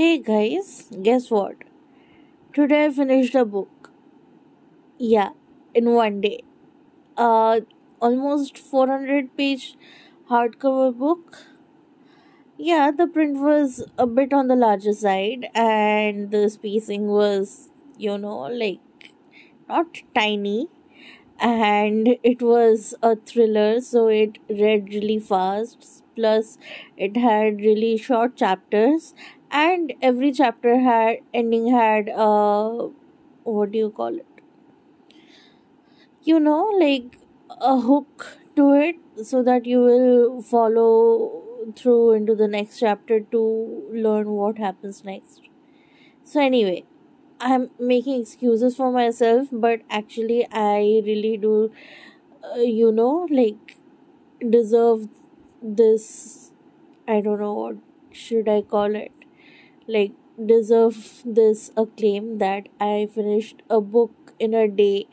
Hey 0.00 0.18
guys, 0.18 0.88
guess 1.02 1.30
what? 1.30 1.56
Today 2.54 2.86
I 2.86 2.90
finished 2.90 3.34
a 3.34 3.44
book. 3.44 3.90
Yeah, 4.98 5.30
in 5.74 5.90
one 5.94 6.20
day. 6.20 6.42
Uh, 7.16 7.60
almost 8.00 8.58
400 8.58 9.36
page 9.36 9.76
hardcover 10.30 10.96
book. 10.96 11.46
Yeah, 12.58 12.90
the 12.90 13.06
print 13.06 13.38
was 13.38 13.84
a 13.98 14.06
bit 14.06 14.32
on 14.32 14.48
the 14.48 14.56
larger 14.56 14.92
side, 14.92 15.46
and 15.54 16.30
the 16.30 16.48
spacing 16.50 17.06
was, 17.08 17.70
you 17.96 18.18
know, 18.18 18.40
like 18.64 19.14
not 19.68 20.02
tiny, 20.14 20.68
and 21.40 22.16
it 22.22 22.42
was 22.42 22.94
a 23.02 23.16
thriller, 23.16 23.80
so 23.80 24.08
it 24.08 24.38
read 24.50 24.90
really 24.94 25.18
fast. 25.18 26.04
Plus, 26.16 26.58
it 26.96 27.16
had 27.16 27.60
really 27.60 27.96
short 27.96 28.36
chapters, 28.36 29.14
and 29.50 29.92
every 30.02 30.32
chapter 30.32 30.78
had 30.80 31.18
ending 31.34 31.68
had 31.72 32.08
uh 32.10 32.88
what 33.44 33.70
do 33.72 33.78
you 33.78 33.90
call 33.90 34.14
it? 34.16 34.26
You 36.22 36.38
know, 36.40 36.64
like 36.78 37.18
a 37.60 37.80
hook 37.80 38.38
to 38.56 38.72
it, 38.74 38.96
so 39.24 39.42
that 39.42 39.66
you 39.66 39.80
will 39.80 40.42
follow 40.42 41.42
through 41.76 42.12
into 42.12 42.34
the 42.34 42.48
next 42.48 42.78
chapter 42.78 43.20
to 43.20 43.88
learn 43.92 44.30
what 44.30 44.58
happens 44.58 45.04
next. 45.04 45.40
So 46.24 46.40
anyway, 46.40 46.84
I'm 47.40 47.70
making 47.78 48.20
excuses 48.22 48.76
for 48.76 48.92
myself, 48.92 49.48
but 49.52 49.80
actually, 49.90 50.46
I 50.52 51.02
really 51.06 51.36
do, 51.38 51.72
uh, 52.44 52.60
you 52.60 52.92
know, 52.92 53.28
like 53.30 53.78
deserve 54.50 55.08
this. 55.62 56.52
I 57.08 57.20
don't 57.20 57.40
know 57.40 57.54
what 57.54 57.76
should 58.12 58.48
I 58.48 58.62
call 58.62 58.94
it. 58.96 59.19
Like 59.96 60.12
deserve 60.52 61.22
this 61.24 61.70
acclaim 61.76 62.38
that 62.38 62.68
I 62.80 63.08
finished 63.14 63.62
a 63.68 63.80
book 63.80 64.34
in 64.38 64.54
a 64.54 64.66
day 64.68 65.06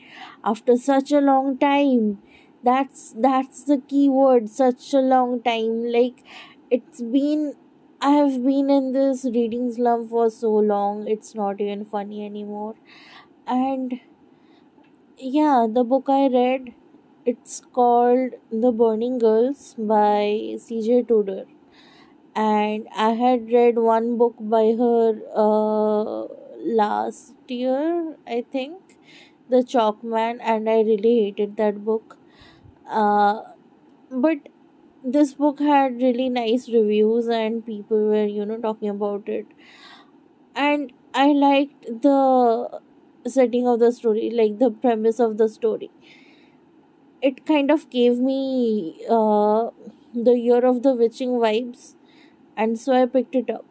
after 0.44 0.76
such 0.76 1.12
a 1.12 1.20
long 1.20 1.58
time. 1.58 2.18
That's 2.62 3.14
that's 3.26 3.64
the 3.64 3.78
key 3.88 4.08
word. 4.08 4.48
Such 4.50 4.92
a 4.94 5.00
long 5.00 5.42
time. 5.42 5.84
Like 5.98 6.22
it's 6.70 7.02
been 7.02 7.54
I 8.00 8.10
have 8.12 8.42
been 8.44 8.70
in 8.70 8.92
this 8.92 9.24
reading 9.24 9.72
slump 9.72 10.10
for 10.10 10.30
so 10.30 10.52
long, 10.54 11.06
it's 11.08 11.34
not 11.34 11.60
even 11.60 11.84
funny 11.84 12.24
anymore. 12.24 12.74
And 13.46 14.00
yeah, 15.18 15.66
the 15.70 15.84
book 15.84 16.06
I 16.08 16.28
read, 16.28 16.74
it's 17.26 17.60
called 17.72 18.32
The 18.50 18.72
Burning 18.72 19.18
Girls 19.18 19.74
by 19.78 20.56
CJ 20.58 21.02
Tudor. 21.02 21.44
And 22.40 22.86
I 22.96 23.10
had 23.14 23.52
read 23.52 23.78
one 23.78 24.16
book 24.16 24.36
by 24.40 24.66
her 24.78 25.20
uh, 25.34 26.26
last 26.80 27.34
year, 27.48 28.16
I 28.26 28.44
think, 28.52 28.98
The 29.48 29.58
Chalkman, 29.64 30.38
and 30.40 30.70
I 30.70 30.80
really 30.82 31.14
hated 31.24 31.56
that 31.56 31.84
book. 31.84 32.16
Uh, 32.88 33.42
but 34.10 34.38
this 35.04 35.34
book 35.34 35.60
had 35.60 36.02
really 36.02 36.28
nice 36.30 36.68
reviews 36.68 37.28
and 37.28 37.64
people 37.66 38.06
were 38.08 38.26
you 38.26 38.44
know 38.46 38.58
talking 38.58 38.90
about 38.90 39.28
it. 39.28 39.46
And 40.54 40.92
i 41.14 41.32
liked 41.32 41.86
the 42.02 42.80
setting 43.26 43.66
of 43.66 43.78
the 43.80 43.90
story 43.92 44.30
like 44.30 44.58
the 44.58 44.70
premise 44.70 45.18
of 45.20 45.38
the 45.38 45.48
story. 45.48 45.90
It 47.20 47.44
kind 47.46 47.70
of 47.70 47.90
gave 47.90 48.18
me 48.18 49.04
uh, 49.08 49.70
the 50.14 50.38
year 50.38 50.64
of 50.64 50.82
the 50.82 50.94
witching 50.94 51.30
vibes 51.30 51.94
and 52.58 52.78
so 52.80 52.92
i 53.02 53.06
picked 53.06 53.36
it 53.36 53.50
up 53.50 53.64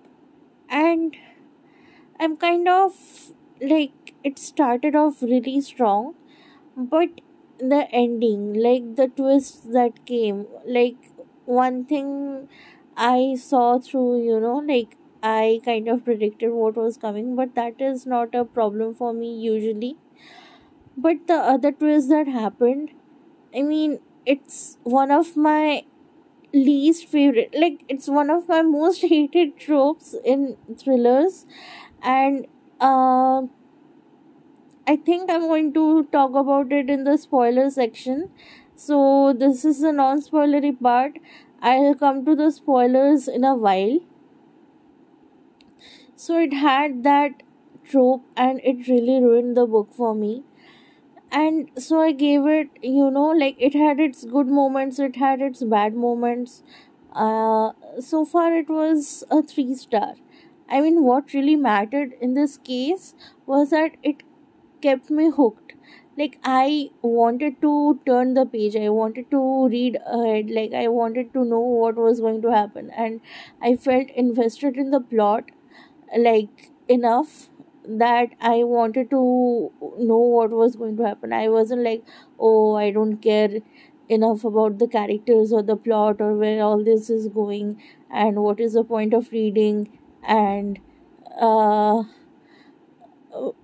and 0.70 1.18
i'm 2.20 2.36
kind 2.38 2.68
of 2.68 2.94
like 3.74 4.14
it 4.24 4.38
started 4.40 4.96
off 4.96 5.22
really 5.22 5.60
strong 5.62 6.14
but 6.94 7.22
the 7.74 7.82
ending 8.04 8.44
like 8.68 8.90
the 9.02 9.08
twist 9.20 9.72
that 9.78 10.06
came 10.06 10.46
like 10.68 11.12
one 11.46 11.86
thing 11.86 12.50
I 12.98 13.36
saw 13.36 13.80
through, 13.80 14.24
you 14.24 14.40
know, 14.40 14.58
like 14.58 14.98
I 15.24 15.62
kind 15.66 15.88
of 15.90 16.06
predicted 16.06 16.52
what 16.52 16.76
was 16.78 16.98
coming, 16.98 17.36
but 17.36 17.56
that 17.56 17.82
is 17.82 18.06
not 18.06 18.36
a 18.36 18.46
problem 18.46 18.94
for 18.96 19.14
me 19.14 19.34
usually. 19.40 19.98
But 20.98 21.28
the 21.28 21.36
other 21.36 21.72
twist 21.72 22.10
that 22.10 22.28
happened, 22.28 22.92
I 23.56 23.64
mean, 23.64 24.00
it's 24.26 24.78
one 24.84 25.12
of 25.12 25.38
my 25.38 25.86
least 26.58 27.08
favorite, 27.08 27.54
like, 27.58 27.84
it's 27.90 28.08
one 28.08 28.30
of 28.30 28.48
my 28.48 28.62
most 28.62 29.02
hated 29.14 29.58
tropes 29.58 30.16
in 30.26 30.58
thrillers, 30.78 31.46
and 32.02 32.48
uh, 32.82 33.44
I 34.88 34.96
think 34.96 35.30
I'm 35.30 35.42
going 35.42 35.72
to 35.74 36.06
talk 36.06 36.34
about 36.34 36.72
it 36.72 36.90
in 36.90 37.04
the 37.04 37.18
spoiler 37.18 37.70
section 37.70 38.32
so, 38.80 39.34
this 39.34 39.66
is 39.66 39.80
the 39.82 39.92
non 39.92 40.22
spoilery 40.22 40.80
part. 40.80 41.18
I'll 41.64 41.96
come 41.96 42.24
to 42.26 42.36
the 42.36 42.52
spoilers 42.52 43.28
in 43.28 43.44
a 43.44 43.56
while. 43.56 44.00
So, 46.18 46.38
it 46.38 46.52
had 46.52 47.04
that 47.04 47.44
trope 47.86 48.24
and 48.36 48.60
it 48.62 48.90
really 48.90 49.22
ruined 49.24 49.56
the 49.56 49.66
book 49.66 49.94
for 49.94 50.14
me. 50.14 50.44
And 51.32 51.70
so, 51.78 52.00
I 52.02 52.12
gave 52.14 52.46
it, 52.46 52.70
you 52.82 53.12
know, 53.12 53.28
like 53.30 53.56
it 53.60 53.74
had 53.74 54.00
its 54.00 54.24
good 54.26 54.48
moments, 54.48 54.98
it 55.00 55.16
had 55.18 55.42
its 55.42 55.64
bad 55.64 55.94
moments. 55.94 56.64
Uh, 57.14 57.72
so 58.00 58.26
far, 58.26 58.54
it 58.54 58.70
was 58.70 59.24
a 59.30 59.42
three 59.44 59.76
star. 59.76 60.14
I 60.70 60.82
mean, 60.82 61.04
what 61.04 61.34
really 61.34 61.56
mattered 61.56 62.14
in 62.22 62.34
this 62.34 62.58
case 62.58 63.14
was 63.46 63.70
that 63.72 63.92
it 64.04 64.24
kept 64.82 65.10
me 65.10 65.30
hooked 65.32 65.74
like 66.18 66.38
i 66.44 66.90
wanted 67.04 67.62
to 67.62 68.00
turn 68.06 68.34
the 68.36 68.46
page 68.46 68.76
i 68.76 68.90
wanted 68.90 69.30
to 69.32 69.68
read 69.70 69.98
ahead 70.06 70.50
like 70.52 70.74
i 70.74 70.88
wanted 70.88 71.34
to 71.34 71.46
know 71.46 71.60
what 71.60 71.96
was 71.96 72.20
going 72.20 72.42
to 72.42 72.52
happen 72.52 72.90
and 72.92 73.22
i 73.62 73.76
felt 73.76 74.10
invested 74.16 74.78
in 74.78 74.92
the 74.92 75.00
plot 75.00 75.46
like 76.18 76.72
enough 76.88 77.50
that 77.88 78.30
i 78.42 78.64
wanted 78.64 79.10
to 79.10 79.72
know 80.00 80.18
what 80.18 80.52
was 80.52 80.76
going 80.76 80.98
to 80.98 81.04
happen. 81.04 81.34
I 81.34 81.48
wasn't 81.50 81.84
like 81.84 82.04
oh 82.40 82.76
i 82.76 82.92
don't 82.92 83.18
care 83.18 83.60
enough 84.10 84.44
about 84.44 84.80
the 84.80 84.88
characters 84.88 85.52
or 85.52 85.64
the 85.64 85.76
plot 85.76 86.22
or 86.22 86.34
where 86.36 86.62
all 86.64 86.84
this 86.84 87.10
is 87.10 87.28
going 87.28 87.82
and 88.12 88.38
what 88.38 88.60
is 88.60 88.74
the 88.74 88.84
point 88.84 89.14
of 89.14 89.32
reading 89.32 89.90
and 90.28 90.80
uh 91.42 92.04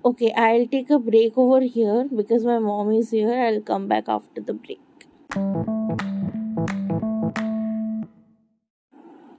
okay 0.06 0.31
i'll 0.38 0.67
take 0.67 0.89
a 0.89 1.00
break 1.00 1.38
over 1.38 1.62
here 1.62 2.07
because 2.16 2.44
my 2.45 2.59
mom 2.59 2.91
is 2.91 3.12
here. 3.12 3.33
I'll 3.33 3.62
come 3.62 3.88
back 3.88 4.06
after 4.07 4.41
the 4.41 4.53
break. 4.53 4.81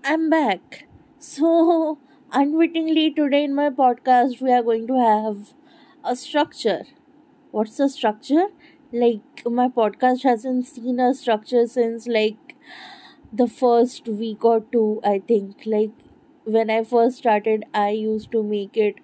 I'm 0.05 0.29
back. 0.31 0.87
So 1.19 1.99
unwittingly 2.39 3.11
today 3.19 3.45
in 3.45 3.55
my 3.55 3.69
podcast 3.71 4.41
we 4.47 4.53
are 4.53 4.63
going 4.63 4.87
to 4.87 4.99
have 5.01 5.55
a 6.05 6.15
structure. 6.17 6.83
What's 7.51 7.77
the 7.79 7.89
structure? 7.89 8.47
Like 8.93 9.45
my 9.47 9.69
podcast 9.69 10.23
hasn't 10.25 10.67
seen 10.67 11.01
a 11.01 11.15
structure 11.15 11.67
since 11.67 12.07
like 12.07 12.57
the 13.33 13.49
first 13.49 14.09
week 14.09 14.45
or 14.45 14.61
two 14.73 15.01
i 15.05 15.19
think. 15.29 15.63
Like 15.67 15.93
when 16.45 16.71
i 16.71 16.83
first 16.85 17.19
started 17.19 17.65
i 17.75 17.91
used 17.91 18.31
to 18.33 18.43
make 18.43 18.77
it 18.77 18.97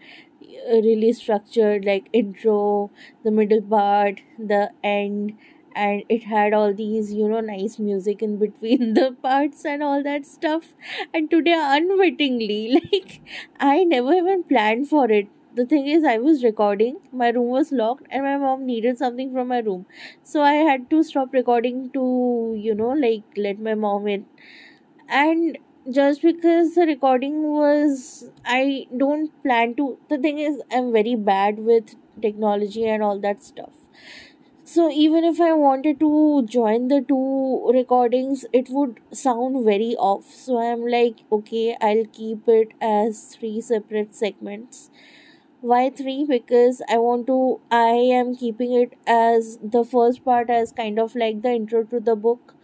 uh, 0.70 0.80
really 0.86 1.12
structured 1.12 1.84
like 1.84 2.08
intro 2.12 2.90
the 3.24 3.30
middle 3.30 3.62
part 3.62 4.20
the 4.38 4.70
end 4.82 5.32
and 5.74 6.02
it 6.08 6.24
had 6.24 6.52
all 6.52 6.74
these 6.74 7.12
you 7.12 7.28
know 7.28 7.40
nice 7.40 7.78
music 7.78 8.22
in 8.22 8.38
between 8.38 8.94
the 9.00 9.16
parts 9.22 9.64
and 9.64 9.82
all 9.82 10.02
that 10.02 10.26
stuff. 10.26 10.74
And 11.14 11.30
today 11.30 11.56
unwittingly 11.58 12.80
like 12.92 13.20
i 13.60 13.84
never 13.84 14.12
even 14.14 14.42
planned 14.44 14.88
for 14.88 15.10
it. 15.10 15.28
The 15.56 15.66
thing 15.66 15.86
is 15.86 16.04
i 16.04 16.16
was 16.18 16.44
recording 16.44 16.96
my 17.12 17.28
room 17.30 17.48
was 17.48 17.72
locked 17.72 18.06
and 18.10 18.22
my 18.24 18.36
mom 18.36 18.66
needed 18.66 18.98
something 18.98 19.32
from 19.32 19.48
my 19.48 19.58
room. 19.60 19.86
So 20.22 20.42
i 20.42 20.52
had 20.54 20.88
to 20.90 21.02
stop 21.02 21.32
recording 21.32 21.90
to 21.92 22.54
you 22.58 22.74
know 22.74 22.90
like 22.90 23.24
let 23.36 23.58
my 23.60 23.74
mom 23.74 24.06
in. 24.08 24.26
And 25.08 25.58
just 25.90 26.22
because 26.22 26.74
the 26.74 26.82
recording 26.86 27.36
was 27.52 28.30
i 28.44 28.86
don't 28.98 29.30
plan 29.42 29.74
to 29.74 29.98
the 30.10 30.18
thing 30.18 30.38
is 30.38 30.60
i'm 30.70 30.92
very 30.92 31.14
bad 31.16 31.58
with 31.58 31.94
technology 32.20 32.86
and 32.86 33.02
all 33.02 33.18
that 33.18 33.42
stuff 33.42 33.72
so 34.72 34.82
even 35.04 35.24
if 35.28 35.40
i 35.46 35.52
wanted 35.60 35.98
to 36.02 36.08
join 36.54 36.86
the 36.92 36.98
two 37.10 37.70
recordings 37.76 38.44
it 38.52 38.68
would 38.70 39.00
sound 39.12 39.64
very 39.64 39.94
off. 39.96 40.24
So 40.34 40.58
i'm 40.58 40.86
like 40.86 41.24
okay 41.32 41.76
i'll 41.80 42.04
keep 42.18 42.48
it 42.48 42.72
as 42.80 43.24
three 43.34 43.60
separate 43.60 44.14
segments. 44.14 44.90
Why 45.60 45.90
three? 45.90 46.24
Because 46.28 46.82
i 46.88 46.98
want 46.98 47.26
to 47.28 47.60
i 47.70 47.90
am 48.20 48.34
keeping 48.36 48.72
it 48.72 48.94
as 49.06 49.58
the 49.62 49.84
first 49.84 50.24
part 50.24 50.50
as 50.50 50.72
kind 50.72 50.98
of 50.98 51.14
like 51.14 51.42
the 51.42 51.50
intro 51.52 51.84
to 51.84 52.00
the 52.00 52.16
book. 52.16 52.54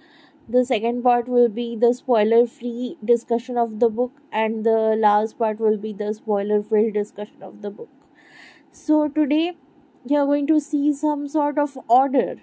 The 0.48 0.64
second 0.64 1.02
part 1.02 1.28
will 1.28 1.48
be 1.48 1.76
the 1.76 1.92
spoiler 1.94 2.46
free 2.46 2.96
discussion 3.04 3.58
of 3.58 3.80
the 3.80 3.88
book 3.90 4.12
and 4.32 4.64
the 4.64 4.96
last 5.06 5.38
part 5.38 5.60
will 5.60 5.78
be 5.78 5.92
the 5.92 6.14
spoiler 6.14 6.62
filled 6.62 6.94
discussion 6.94 7.42
of 7.42 7.62
the 7.62 7.70
book. 7.70 7.90
So 8.72 9.08
today 9.08 9.56
you're 10.10 10.26
going 10.26 10.46
to 10.48 10.60
see 10.60 10.92
some 10.92 11.28
sort 11.28 11.58
of 11.58 11.78
order 11.88 12.36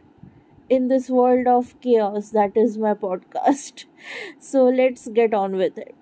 in 0.70 0.88
this 0.88 1.10
world 1.10 1.48
of 1.48 1.80
chaos 1.82 2.30
that 2.32 2.58
is 2.58 2.78
my 2.78 2.94
podcast. 2.94 3.86
So 4.40 4.66
let's 4.66 5.08
get 5.08 5.34
on 5.34 5.56
with 5.58 5.78
it. 5.78 5.96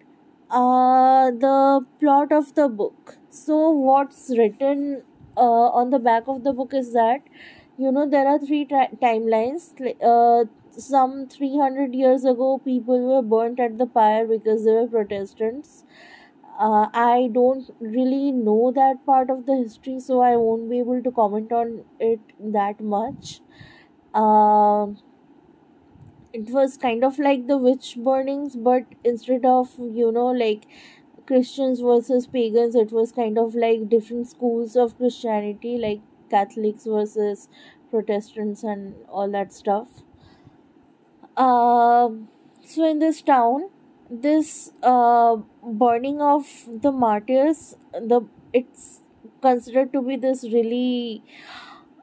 Uh 0.49 1.31
the 1.45 1.85
plot 1.99 2.31
of 2.31 2.53
the 2.55 2.67
book. 2.67 3.17
So 3.29 3.69
what's 3.71 4.23
written 4.37 5.03
uh, 5.37 5.67
on 5.81 5.89
the 5.91 5.99
back 5.99 6.27
of 6.27 6.43
the 6.43 6.53
book 6.53 6.73
is 6.73 6.93
that 6.93 7.21
you 7.77 7.91
know 7.91 8.07
there 8.09 8.27
are 8.27 8.39
three 8.39 8.65
timelines. 8.65 9.69
Uh, 10.13 10.45
some 10.77 11.27
300 11.27 11.93
years 11.93 12.25
ago 12.25 12.57
people 12.65 13.01
were 13.11 13.21
burnt 13.21 13.59
at 13.59 13.77
the 13.77 13.85
pyre 13.85 14.25
because 14.27 14.65
they 14.65 14.71
were 14.71 14.87
protestants 14.87 15.83
uh, 16.59 16.87
i 16.93 17.29
don't 17.33 17.69
really 17.79 18.31
know 18.31 18.71
that 18.75 19.05
part 19.05 19.29
of 19.29 19.45
the 19.45 19.55
history 19.55 19.99
so 19.99 20.21
i 20.21 20.35
won't 20.35 20.69
be 20.69 20.79
able 20.79 21.01
to 21.03 21.11
comment 21.11 21.51
on 21.51 21.83
it 21.99 22.19
that 22.39 22.79
much. 22.81 23.41
Uh, 24.13 24.87
it 26.33 26.49
was 26.49 26.77
kind 26.77 27.03
of 27.03 27.19
like 27.19 27.47
the 27.47 27.57
witch 27.57 27.95
burnings 27.97 28.55
but 28.55 28.83
instead 29.03 29.45
of 29.45 29.69
you 29.99 30.11
know 30.11 30.27
like 30.27 30.65
christians 31.27 31.81
versus 31.81 32.27
pagans 32.27 32.75
it 32.75 32.91
was 32.91 33.11
kind 33.11 33.37
of 33.37 33.55
like 33.55 33.87
different 33.89 34.27
schools 34.27 34.75
of 34.75 34.97
christianity 34.97 35.77
like 35.77 36.01
catholics 36.29 36.85
versus 36.85 37.47
protestants 37.89 38.63
and 38.63 38.95
all 39.09 39.29
that 39.29 39.51
stuff. 39.51 40.03
Um, 41.37 42.27
so 42.63 42.85
in 42.89 42.99
this 42.99 43.21
town, 43.21 43.69
this 44.11 44.71
uh, 44.83 45.37
burning 45.63 46.21
of 46.21 46.45
the 46.81 46.91
martyrs, 46.91 47.75
the 47.93 48.21
it's 48.53 49.01
considered 49.41 49.93
to 49.93 50.01
be 50.01 50.17
this 50.17 50.43
really 50.43 51.23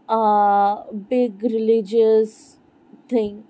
uh, 0.08 0.82
big 1.10 1.42
religious 1.42 2.58
thing. 3.08 3.44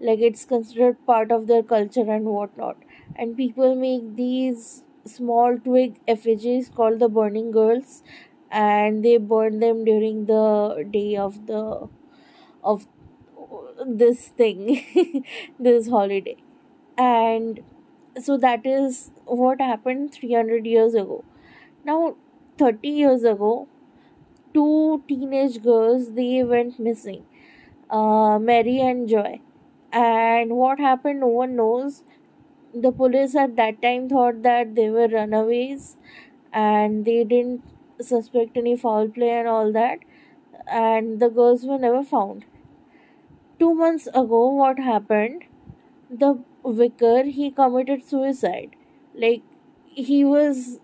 Like 0.00 0.20
it's 0.20 0.44
considered 0.44 1.04
part 1.06 1.32
of 1.32 1.46
their 1.46 1.62
culture 1.62 2.10
and 2.10 2.24
whatnot. 2.26 2.76
And 3.16 3.36
people 3.36 3.74
make 3.74 4.16
these 4.16 4.84
small 5.04 5.58
twig 5.58 6.00
effigies 6.06 6.70
called 6.74 7.00
the 7.00 7.08
burning 7.08 7.50
girls, 7.50 8.02
and 8.50 9.04
they 9.04 9.18
burn 9.18 9.60
them 9.60 9.84
during 9.84 10.26
the 10.26 10.86
day 10.90 11.16
of 11.16 11.46
the 11.46 11.88
of 12.64 12.86
this 13.86 14.28
thing 14.28 15.24
this 15.58 15.88
holiday 15.88 16.36
and 16.96 17.60
so 18.24 18.36
that 18.38 18.66
is 18.66 19.10
what 19.24 19.60
happened 19.60 20.12
300 20.12 20.66
years 20.66 20.94
ago. 20.94 21.24
Now 21.84 22.16
30 22.58 22.88
years 22.88 23.24
ago 23.24 23.68
two 24.54 25.02
teenage 25.08 25.62
girls 25.62 26.12
they 26.14 26.42
went 26.44 26.78
missing 26.80 27.24
uh, 27.90 28.38
mary 28.38 28.80
and 28.80 29.08
joy. 29.08 29.40
And 29.92 30.50
what 30.56 30.78
happened 30.80 31.20
no 31.20 31.28
one 31.28 31.56
knows. 31.56 32.02
The 32.74 32.92
police 32.92 33.34
at 33.36 33.56
that 33.56 33.82
time 33.82 34.08
thought 34.08 34.42
that 34.42 34.74
they 34.76 34.90
were 34.90 35.08
runaways 35.08 35.96
and 36.52 37.04
they 37.04 37.24
didn't 37.24 37.62
suspect 38.00 38.56
any 38.56 38.76
foul 38.76 39.08
play 39.08 39.30
and 39.30 39.48
all 39.48 39.72
that 39.72 39.98
and 40.68 41.20
the 41.20 41.28
girls 41.30 41.64
were 41.64 41.78
never 41.78 42.02
found. 42.04 42.44
Two 43.58 43.74
months 43.74 44.06
ago 44.08 44.48
what 44.48 44.78
happened? 44.78 45.44
The 46.10 46.38
vicar 46.72 47.24
he 47.24 47.50
committed 47.50 48.04
suicide. 48.04 48.70
Like 49.14 49.42
he 49.86 50.24
was 50.24 50.80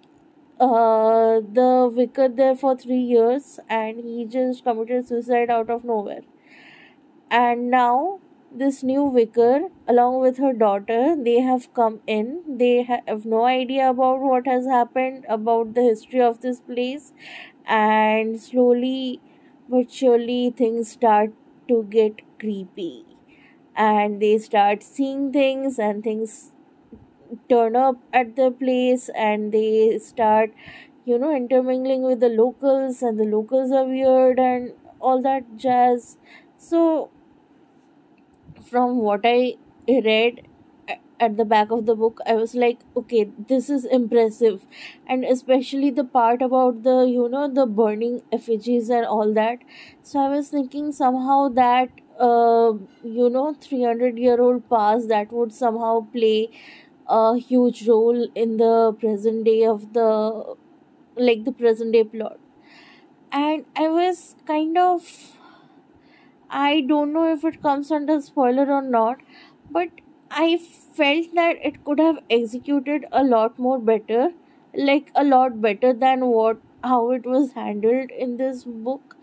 uh, 0.60 1.40
the 1.58 1.90
vicar 1.94 2.28
there 2.28 2.56
for 2.56 2.76
three 2.76 3.00
years 3.14 3.60
and 3.68 4.00
he 4.04 4.26
just 4.26 4.64
committed 4.64 5.08
suicide 5.08 5.50
out 5.50 5.70
of 5.70 5.84
nowhere. 5.84 6.22
And 7.30 7.70
now 7.70 8.20
this 8.50 8.82
new 8.82 9.10
vicar 9.12 9.68
along 9.88 10.20
with 10.20 10.38
her 10.38 10.52
daughter 10.54 11.14
they 11.16 11.40
have 11.40 11.72
come 11.74 12.00
in. 12.06 12.42
They 12.48 12.82
have 12.84 13.26
no 13.26 13.44
idea 13.44 13.90
about 13.90 14.20
what 14.20 14.46
has 14.46 14.66
happened 14.66 15.26
about 15.28 15.74
the 15.74 15.82
history 15.82 16.20
of 16.22 16.40
this 16.40 16.60
place. 16.60 17.12
And 17.66 18.40
slowly 18.40 19.20
but 19.68 19.90
surely 19.90 20.50
things 20.50 20.90
start 20.92 21.32
to 21.68 21.82
get 21.84 22.20
creepy 22.38 23.13
and 23.76 24.20
they 24.22 24.38
start 24.38 24.82
seeing 24.82 25.32
things 25.32 25.78
and 25.78 26.02
things 26.04 26.52
turn 27.48 27.76
up 27.76 27.96
at 28.12 28.36
the 28.36 28.50
place 28.50 29.08
and 29.16 29.52
they 29.52 29.98
start 29.98 30.50
you 31.04 31.18
know 31.18 31.34
intermingling 31.34 32.02
with 32.02 32.20
the 32.20 32.28
locals 32.28 33.02
and 33.02 33.18
the 33.18 33.24
locals 33.24 33.70
are 33.72 33.84
weird 33.86 34.38
and 34.38 34.72
all 35.00 35.20
that 35.22 35.44
jazz. 35.56 36.16
So 36.58 37.10
from 38.70 38.96
what 39.06 39.20
i 39.24 39.54
read 40.06 40.40
at 41.26 41.36
the 41.38 41.44
back 41.52 41.70
of 41.76 41.86
the 41.88 41.94
book 42.02 42.20
i 42.26 42.34
was 42.40 42.54
like 42.62 42.80
okay 42.96 43.30
this 43.48 43.70
is 43.70 43.84
impressive. 43.84 44.66
And 45.06 45.24
especially 45.24 45.90
the 45.90 46.04
part 46.04 46.42
about 46.42 46.82
the 46.82 46.96
you 47.10 47.28
know 47.28 47.48
the 47.58 47.66
burning 47.66 48.22
effigies 48.32 48.88
and 48.90 49.06
all 49.06 49.32
that. 49.34 49.58
So 50.02 50.18
i 50.20 50.28
was 50.36 50.48
thinking 50.48 50.92
somehow 50.92 51.48
that 51.60 51.90
uh, 52.20 52.72
you 53.02 53.28
know 53.30 53.54
300 53.60 54.18
year 54.18 54.40
old 54.40 54.68
past 54.68 55.08
that 55.08 55.32
would 55.32 55.52
somehow 55.52 56.00
play 56.12 56.50
a 57.08 57.36
huge 57.38 57.86
role 57.88 58.28
in 58.34 58.56
the 58.56 58.92
present 59.00 59.44
day 59.44 59.64
of 59.64 59.92
the 59.92 60.56
like 61.16 61.44
the 61.44 61.52
present 61.52 61.92
day 61.92 62.04
plot. 62.04 62.38
And 63.32 63.64
i 63.76 63.88
was 63.88 64.36
kind 64.46 64.78
of 64.78 65.02
i 66.66 66.80
don't 66.92 67.12
know 67.12 67.24
if 67.32 67.44
it 67.50 67.60
comes 67.62 67.90
under 67.96 68.20
spoiler 68.20 68.66
or 68.76 68.82
not 68.82 69.20
but 69.76 69.88
i 70.44 70.46
felt 71.00 71.34
that 71.40 71.64
it 71.70 71.78
could 71.84 71.98
have 72.04 72.18
executed 72.36 73.06
a 73.12 73.22
lot 73.24 73.58
more 73.58 73.78
better 73.90 74.28
like 74.90 75.10
a 75.14 75.24
lot 75.24 75.60
better 75.60 75.92
than 75.92 76.26
what 76.26 76.58
how 76.82 77.10
it 77.10 77.24
was 77.24 77.52
handled 77.52 78.10
in 78.10 78.36
this 78.36 78.64
book. 78.64 79.16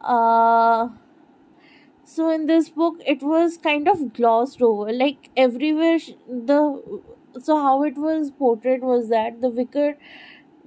Uh 0.00 0.88
so 2.12 2.30
in 2.30 2.46
this 2.46 2.68
book 2.68 2.96
it 3.14 3.22
was 3.22 3.56
kind 3.58 3.88
of 3.88 4.12
glossed 4.14 4.62
over. 4.62 4.92
Like 4.92 5.30
everywhere 5.36 5.98
the 6.28 6.58
so 7.42 7.56
how 7.62 7.82
it 7.82 7.96
was 7.96 8.30
portrayed 8.30 8.82
was 8.82 9.08
that 9.10 9.40
the 9.40 9.50
vicar 9.50 9.96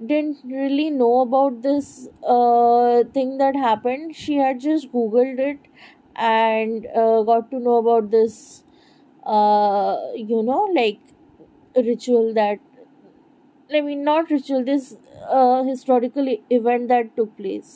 didn't 0.04 0.38
really 0.44 0.90
know 0.90 1.20
about 1.22 1.62
this 1.62 2.08
uh, 2.26 3.04
thing 3.14 3.38
that 3.38 3.56
happened. 3.56 4.16
She 4.16 4.36
had 4.36 4.60
just 4.60 4.92
googled 4.92 5.38
it 5.38 5.58
and 6.16 6.86
uh, 6.96 7.22
got 7.22 7.50
to 7.50 7.58
know 7.60 7.76
about 7.78 8.10
this 8.10 8.64
uh, 9.26 9.96
you 10.16 10.42
know 10.42 10.68
like 10.74 11.00
ritual 11.76 12.34
that 12.34 12.58
i 13.76 13.80
mean 13.86 14.02
not 14.04 14.30
ritual 14.34 14.64
this 14.64 14.86
uh, 15.38 15.62
historical 15.64 16.28
event 16.58 16.88
that 16.92 17.14
took 17.16 17.36
place 17.36 17.70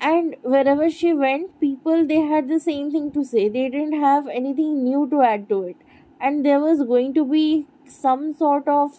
and 0.00 0.36
wherever 0.42 0.88
she 0.90 1.12
went 1.12 1.58
people 1.60 2.06
they 2.06 2.20
had 2.32 2.48
the 2.48 2.60
same 2.60 2.90
thing 2.90 3.10
to 3.12 3.24
say. 3.24 3.48
They 3.48 3.68
didn't 3.68 4.00
have 4.00 4.26
anything 4.28 4.84
new 4.84 5.08
to 5.10 5.22
add 5.22 5.48
to 5.48 5.62
it. 5.64 5.76
And 6.20 6.44
there 6.44 6.60
was 6.60 6.82
going 6.84 7.14
to 7.14 7.24
be 7.24 7.66
some 7.86 8.32
sort 8.32 8.68
of 8.68 8.92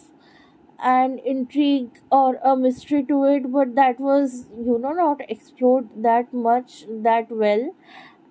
an 0.78 1.18
intrigue 1.24 2.00
or 2.12 2.36
a 2.44 2.56
mystery 2.56 3.02
to 3.04 3.24
it 3.24 3.50
but 3.52 3.74
that 3.76 3.98
was 4.00 4.46
you 4.58 4.78
know 4.78 4.92
not 4.92 5.20
explored 5.30 5.88
that 5.96 6.32
much 6.34 6.84
that 7.08 7.30
well. 7.30 7.74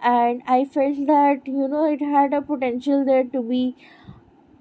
And 0.04 0.44
i 0.48 0.66
felt 0.66 1.06
that 1.08 1.48
you 1.48 1.68
know 1.68 1.86
it 1.92 2.02
had 2.02 2.34
a 2.34 2.42
potential 2.42 3.06
there 3.06 3.24
to 3.26 3.42
be 3.44 3.76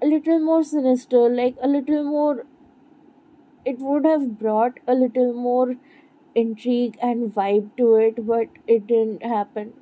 a 0.01 0.07
little 0.07 0.39
more 0.39 0.63
sinister 0.63 1.29
like 1.29 1.55
a 1.61 1.67
little 1.67 2.03
more 2.03 2.45
it 3.65 3.79
would 3.79 4.05
have 4.05 4.37
brought 4.39 4.79
a 4.87 4.93
little 4.93 5.33
more 5.33 5.75
intrigue 6.35 6.97
and 7.01 7.33
vibe 7.33 7.69
to 7.77 7.95
it, 7.95 8.25
but 8.27 8.47
it 8.67 8.87
didn't 8.87 9.23
happen. 9.23 9.73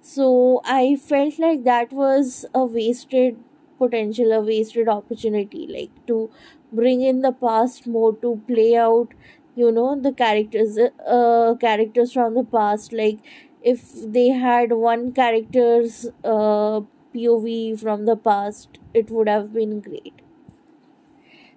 So 0.00 0.60
I 0.64 0.96
felt 0.96 1.38
like 1.38 1.64
that 1.64 1.92
was 1.92 2.46
a 2.54 2.64
wasted 2.64 3.36
potential, 3.78 4.32
a 4.32 4.40
wasted 4.40 4.88
opportunity, 4.88 5.66
like 5.68 6.06
to 6.06 6.30
bring 6.72 7.02
in 7.02 7.20
the 7.22 7.32
past 7.32 7.86
more 7.86 8.14
to 8.16 8.40
play 8.46 8.76
out, 8.76 9.08
you 9.56 9.72
know, 9.72 10.00
the 10.00 10.12
characters, 10.12 10.78
uh, 10.78 11.54
characters 11.60 12.12
from 12.12 12.34
the 12.34 12.44
past. 12.44 12.92
Like 12.92 13.18
if 13.62 13.82
they 14.12 14.28
had 14.28 14.72
one 14.72 15.12
character's 15.12 16.06
uh, 16.24 16.80
POV 17.12 17.76
from 17.76 18.06
the 18.06 18.16
past, 18.16 18.78
it 18.94 19.10
would 19.10 19.28
have 19.28 19.52
been 19.52 19.80
great. 19.80 20.14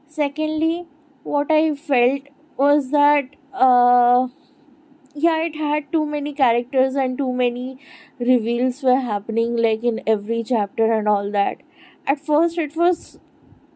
Secondly, 0.06 0.88
what 1.24 1.52
I 1.52 1.76
felt 1.76 2.22
was 2.58 2.92
that 2.92 3.36
uh 3.54 4.28
yeah 5.16 5.38
it 5.46 5.56
had 5.56 5.92
too 5.92 6.06
many 6.06 6.34
characters 6.34 6.96
and 6.96 7.18
too 7.18 7.32
many 7.34 7.80
reveals 8.20 8.82
were 8.84 9.00
happening 9.00 9.56
like 9.58 9.84
in 9.84 10.02
every 10.08 10.44
chapter 10.44 10.92
and 10.94 11.08
all 11.08 11.32
that. 11.32 11.58
At 12.08 12.26
first 12.26 12.58
it 12.58 12.76
was 12.76 13.20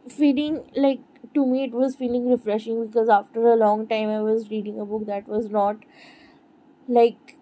feeling 0.10 0.64
like 0.76 1.02
to 1.36 1.46
me 1.46 1.66
it 1.66 1.72
was 1.74 1.96
feeling 1.96 2.30
refreshing 2.30 2.86
because 2.86 3.10
after 3.10 3.48
a 3.48 3.56
long 3.56 3.88
time 3.88 4.10
i 4.10 4.22
was 4.22 4.50
reading 4.52 4.80
a 4.80 4.86
book 4.86 5.06
that 5.08 5.28
was 5.28 5.50
not 5.50 5.78
like 6.88 7.36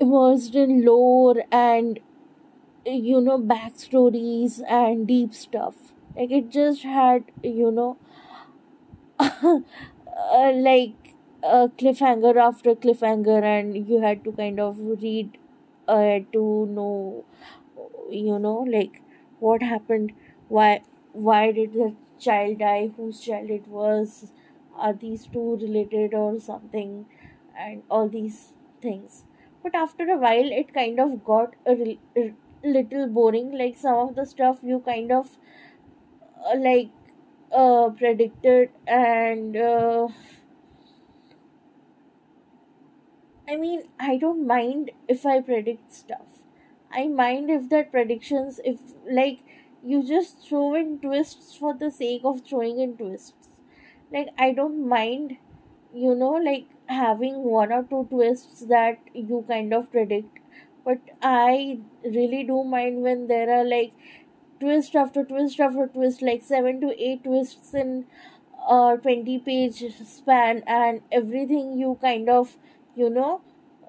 immersed 0.00 0.54
in 0.54 0.84
lore 0.84 1.44
and 1.52 2.00
you 2.86 3.20
know 3.20 3.38
backstories 3.40 4.60
and 4.68 5.06
deep 5.08 5.34
stuff. 5.34 5.76
Like 6.16 6.30
it 6.32 6.50
just 6.50 6.82
had 6.84 7.24
you 7.42 7.70
know 7.72 7.98
uh, 9.18 10.52
like 10.54 11.01
a 11.42 11.68
cliffhanger 11.78 12.36
after 12.36 12.74
cliffhanger 12.74 13.42
and 13.42 13.88
you 13.88 14.00
had 14.00 14.22
to 14.24 14.32
kind 14.32 14.60
of 14.60 14.78
read 15.02 15.38
uh, 15.88 16.18
to 16.32 16.66
know 16.70 17.24
you 18.10 18.38
know 18.38 18.58
like 18.76 19.00
what 19.40 19.62
happened 19.62 20.12
why 20.48 20.82
why 21.12 21.50
did 21.52 21.72
the 21.72 21.94
child 22.18 22.58
die 22.58 22.90
whose 22.96 23.20
child 23.20 23.50
it 23.50 23.66
was 23.68 24.32
are 24.76 24.92
these 24.92 25.26
two 25.26 25.56
related 25.62 26.14
or 26.14 26.38
something 26.40 27.06
and 27.58 27.82
all 27.90 28.08
these 28.08 28.54
things. 28.80 29.24
But 29.62 29.74
after 29.74 30.04
a 30.10 30.16
while 30.16 30.50
it 30.60 30.72
kind 30.74 30.98
of 30.98 31.24
got 31.24 31.54
a, 31.66 31.74
re- 31.74 32.34
little 32.64 33.06
boring 33.08 33.52
like 33.58 33.76
some 33.76 33.96
of 34.08 34.14
the 34.14 34.24
stuff 34.26 34.58
you 34.62 34.80
kind 34.80 35.12
of 35.12 35.36
uh, 36.46 36.58
like 36.58 36.90
uh, 37.52 37.90
predicted 37.90 38.70
and 38.86 39.56
uh, 39.56 40.08
i 43.48 43.56
mean 43.56 43.82
i 44.10 44.16
don't 44.22 44.46
mind 44.46 44.90
if 45.08 45.24
i 45.26 45.40
predict 45.40 45.92
stuff. 45.94 46.28
I 46.94 47.08
mind 47.08 47.50
if 47.50 47.68
that 47.70 47.90
predictions 47.92 48.60
if 48.70 48.80
like 49.18 49.38
you 49.82 50.02
just 50.08 50.46
throw 50.48 50.74
in 50.74 50.98
twists 51.04 51.56
for 51.56 51.72
the 51.82 51.90
sake 51.90 52.22
of 52.24 52.42
throwing 52.48 52.80
in 52.80 52.96
twists. 52.96 53.48
Like 54.12 54.28
i 54.38 54.52
don't 54.52 54.86
mind 54.88 55.36
you 55.94 56.14
know 56.14 56.32
like 56.48 56.66
having 56.86 57.42
one 57.44 57.72
or 57.72 57.82
two 57.84 58.06
twists 58.10 58.66
that 58.74 58.98
you 59.14 59.44
kind 59.48 59.72
of 59.72 59.90
predict. 59.90 60.38
But 60.84 60.98
i 61.22 61.78
really 62.04 62.44
do 62.44 62.62
mind 62.64 63.02
when 63.02 63.26
there 63.28 63.50
are 63.58 63.64
like 63.64 63.92
twist 64.60 64.94
after 64.94 65.22
twist 65.24 65.60
after 65.60 65.86
twist 65.94 66.22
like 66.22 66.42
7 66.42 66.80
to 66.82 66.90
8 67.06 67.24
twists 67.24 67.74
in 67.74 68.04
a 68.76 68.98
20 69.02 69.38
page 69.38 69.80
span 70.12 70.62
and 70.66 71.00
everything 71.10 71.72
you 71.78 71.98
kind 72.00 72.28
of 72.28 72.56
you 72.94 73.10
know 73.10 73.40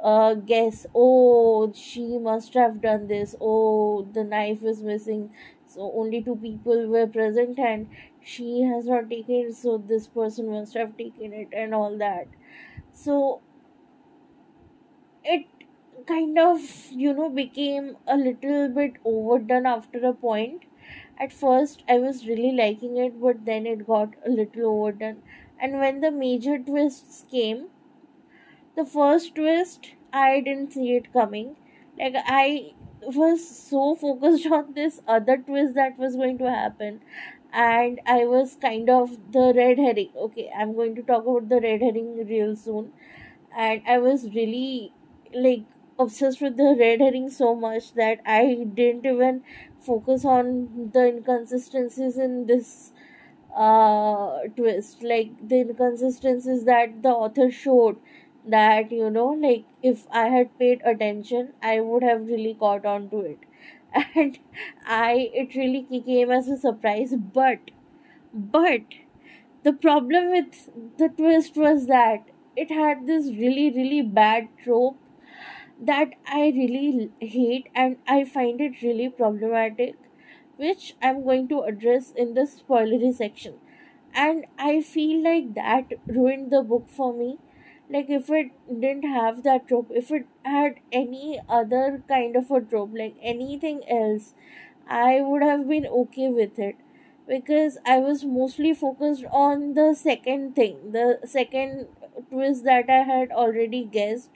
uh, 0.04 0.34
guess 0.34 0.86
oh 0.96 1.72
she 1.74 2.18
must 2.18 2.54
have 2.54 2.82
done 2.82 3.08
this. 3.08 3.36
Oh 3.40 4.08
the 4.14 4.24
knife 4.24 4.64
is 4.64 4.82
missing. 4.82 5.32
So 5.68 5.92
only 5.96 6.22
two 6.22 6.36
people 6.36 6.88
were 6.88 7.08
present 7.08 7.58
and 7.60 7.88
she 8.24 8.62
has 8.64 8.86
not 8.86 9.10
taken 9.10 9.36
it. 9.50 9.56
So 9.56 9.78
this 9.78 10.08
person 10.08 10.50
must 10.52 10.74
have 10.76 10.98
taken 10.98 11.34
it 11.34 11.50
and 11.54 11.74
all 11.74 11.98
that. 11.98 12.28
So 12.94 13.42
it 15.24 15.46
kind 16.08 16.38
of 16.40 16.62
you 16.92 17.14
know 17.14 17.30
became 17.30 17.96
a 18.08 18.16
little 18.18 18.70
bit 18.70 18.94
overdone 19.06 19.66
after 19.66 20.00
a 20.06 20.14
point. 20.14 20.64
At 21.20 21.32
first 21.34 21.84
i 21.90 21.98
was 22.04 22.26
really 22.28 22.52
liking 22.60 22.98
it 23.06 23.20
but 23.22 23.46
then 23.46 23.66
it 23.66 23.86
got 23.88 24.14
a 24.26 24.30
little 24.30 24.66
overdone. 24.72 25.22
And 25.60 25.80
when 25.80 26.00
the 26.02 26.12
major 26.12 26.58
twists 26.60 27.26
came 27.32 27.68
the 28.76 28.86
first 28.86 29.36
twist 29.36 29.90
i 30.14 30.40
didn't 30.40 30.74
see 30.74 30.96
it 30.96 31.12
coming. 31.14 31.56
Like 32.00 32.16
i 32.26 32.74
was 33.02 33.48
so 33.58 33.96
focused 33.96 34.46
on 34.58 34.74
this 34.74 35.02
other 35.08 35.38
twist 35.38 35.76
that 35.76 35.98
was 35.98 36.16
going 36.16 36.38
to 36.40 36.50
happen 36.50 37.00
and 37.52 38.00
i 38.06 38.26
was 38.26 38.56
kind 38.62 38.90
of 38.90 39.12
the 39.34 39.46
red 39.56 39.78
herring 39.78 40.10
okay 40.28 40.50
i'm 40.58 40.74
going 40.74 40.96
to 40.96 41.04
talk 41.04 41.24
about 41.24 41.50
the 41.50 41.60
red 41.62 41.82
herring 41.82 42.16
real 42.28 42.56
soon. 42.56 42.92
And 43.56 43.82
i 43.88 43.98
was 44.00 44.24
really 44.36 44.94
like 45.34 45.64
obsessed 46.00 46.42
with 46.42 46.58
the 46.58 46.76
red 46.80 47.00
herring 47.02 47.30
so 47.30 47.56
much 47.56 47.94
that 47.94 48.20
I 48.26 48.66
didn't 48.76 49.06
even 49.06 49.44
focus 49.80 50.26
on 50.26 50.90
the 50.94 51.06
inconsistencies 51.08 52.18
in 52.18 52.48
this 52.48 52.92
uh 53.56 54.40
twist. 54.56 55.04
Like 55.04 55.32
the 55.48 55.62
inconsistencies 55.62 56.66
that 56.66 57.02
the 57.04 57.10
author 57.10 57.52
showed 57.52 57.98
that 58.46 58.92
you 58.92 59.10
know 59.10 59.28
like 59.46 59.66
if 59.82 60.06
i 60.12 60.24
had 60.36 60.50
paid 60.60 60.82
attention 60.86 61.50
i 61.62 61.80
would 61.80 62.04
have 62.04 62.26
really 62.28 62.54
caught 62.60 62.86
on 62.86 63.10
to 63.10 63.20
it 63.22 63.40
and 64.16 64.40
i 64.86 65.30
it 65.44 65.56
really 65.56 66.02
came 66.10 66.32
as 66.32 66.48
a 66.48 66.58
surprise 66.58 67.14
but 67.40 67.72
but 68.34 68.82
the 69.64 69.74
problem 69.74 70.32
with 70.32 70.70
the 70.98 71.10
twist 71.10 71.56
was 71.58 71.88
that 71.88 72.26
it 72.56 72.72
had 72.72 73.08
this 73.08 73.28
really 73.44 73.72
really 73.72 74.02
bad 74.02 74.48
trope 74.64 74.98
that 75.80 76.12
I 76.28 76.48
really 76.56 77.12
hate 77.20 77.68
and 77.76 77.98
I 78.08 78.24
find 78.24 78.62
it 78.62 78.82
really 78.82 79.10
problematic, 79.10 79.96
which 80.58 80.96
I'm 81.02 81.24
going 81.24 81.48
to 81.50 81.62
address 81.62 82.12
in 82.16 82.34
the 82.36 82.42
spoilery 82.42 83.14
section. 83.14 83.56
And 84.14 84.46
I 84.58 84.82
feel 84.82 85.24
like 85.24 85.54
that 85.56 85.94
ruined 86.08 86.52
the 86.52 86.62
book 86.62 86.88
for 86.90 87.14
me. 87.14 87.40
Like, 87.90 88.10
if 88.10 88.30
it 88.30 88.52
didn't 88.68 89.04
have 89.04 89.44
that 89.44 89.68
trope, 89.68 89.92
if 89.92 90.12
it 90.12 90.26
had 90.44 90.76
any 90.92 91.40
other 91.50 92.04
kind 92.08 92.36
of 92.36 92.50
a 92.52 92.62
trope, 92.62 92.92
like 92.94 93.16
anything 93.22 93.82
else, 93.90 94.34
I 94.88 95.22
would 95.22 95.44
have 95.44 95.68
been 95.68 95.86
okay 95.86 96.30
with 96.30 96.60
it 96.60 96.76
because 97.28 97.78
I 97.86 98.00
was 98.00 98.24
mostly 98.26 98.74
focused 98.74 99.26
on 99.32 99.74
the 99.76 99.94
second 99.96 100.56
thing, 100.56 100.92
the 100.92 101.20
second 101.26 101.88
twist 102.32 102.64
that 102.66 102.90
I 102.90 103.04
had 103.04 103.32
already 103.32 103.86
guessed 103.86 104.30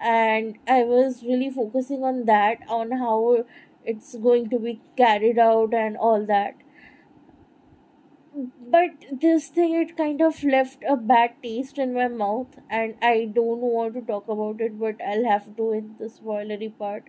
and 0.00 0.58
I 0.66 0.82
was 0.84 1.22
really 1.22 1.50
focusing 1.50 2.04
on 2.04 2.24
that, 2.26 2.58
on 2.68 2.92
how 2.92 3.44
it's 3.84 4.14
going 4.16 4.48
to 4.50 4.58
be 4.58 4.80
carried 4.96 5.38
out 5.38 5.74
and 5.74 5.96
all 5.96 6.24
that. 6.26 6.54
But 8.58 9.04
this 9.20 9.48
thing, 9.48 9.74
it 9.74 9.96
kind 9.96 10.20
of 10.22 10.42
left 10.44 10.82
a 10.88 10.96
bad 10.96 11.34
taste 11.42 11.78
in 11.78 11.92
my 11.94 12.08
mouth, 12.08 12.58
and 12.68 12.94
I 13.02 13.26
don't 13.26 13.60
want 13.60 13.94
to 13.94 14.00
talk 14.02 14.28
about 14.28 14.60
it, 14.60 14.78
but 14.78 15.00
I'll 15.00 15.24
have 15.24 15.56
to 15.56 15.72
in 15.72 15.96
the 15.98 16.06
spoilery 16.06 16.76
part. 16.78 17.04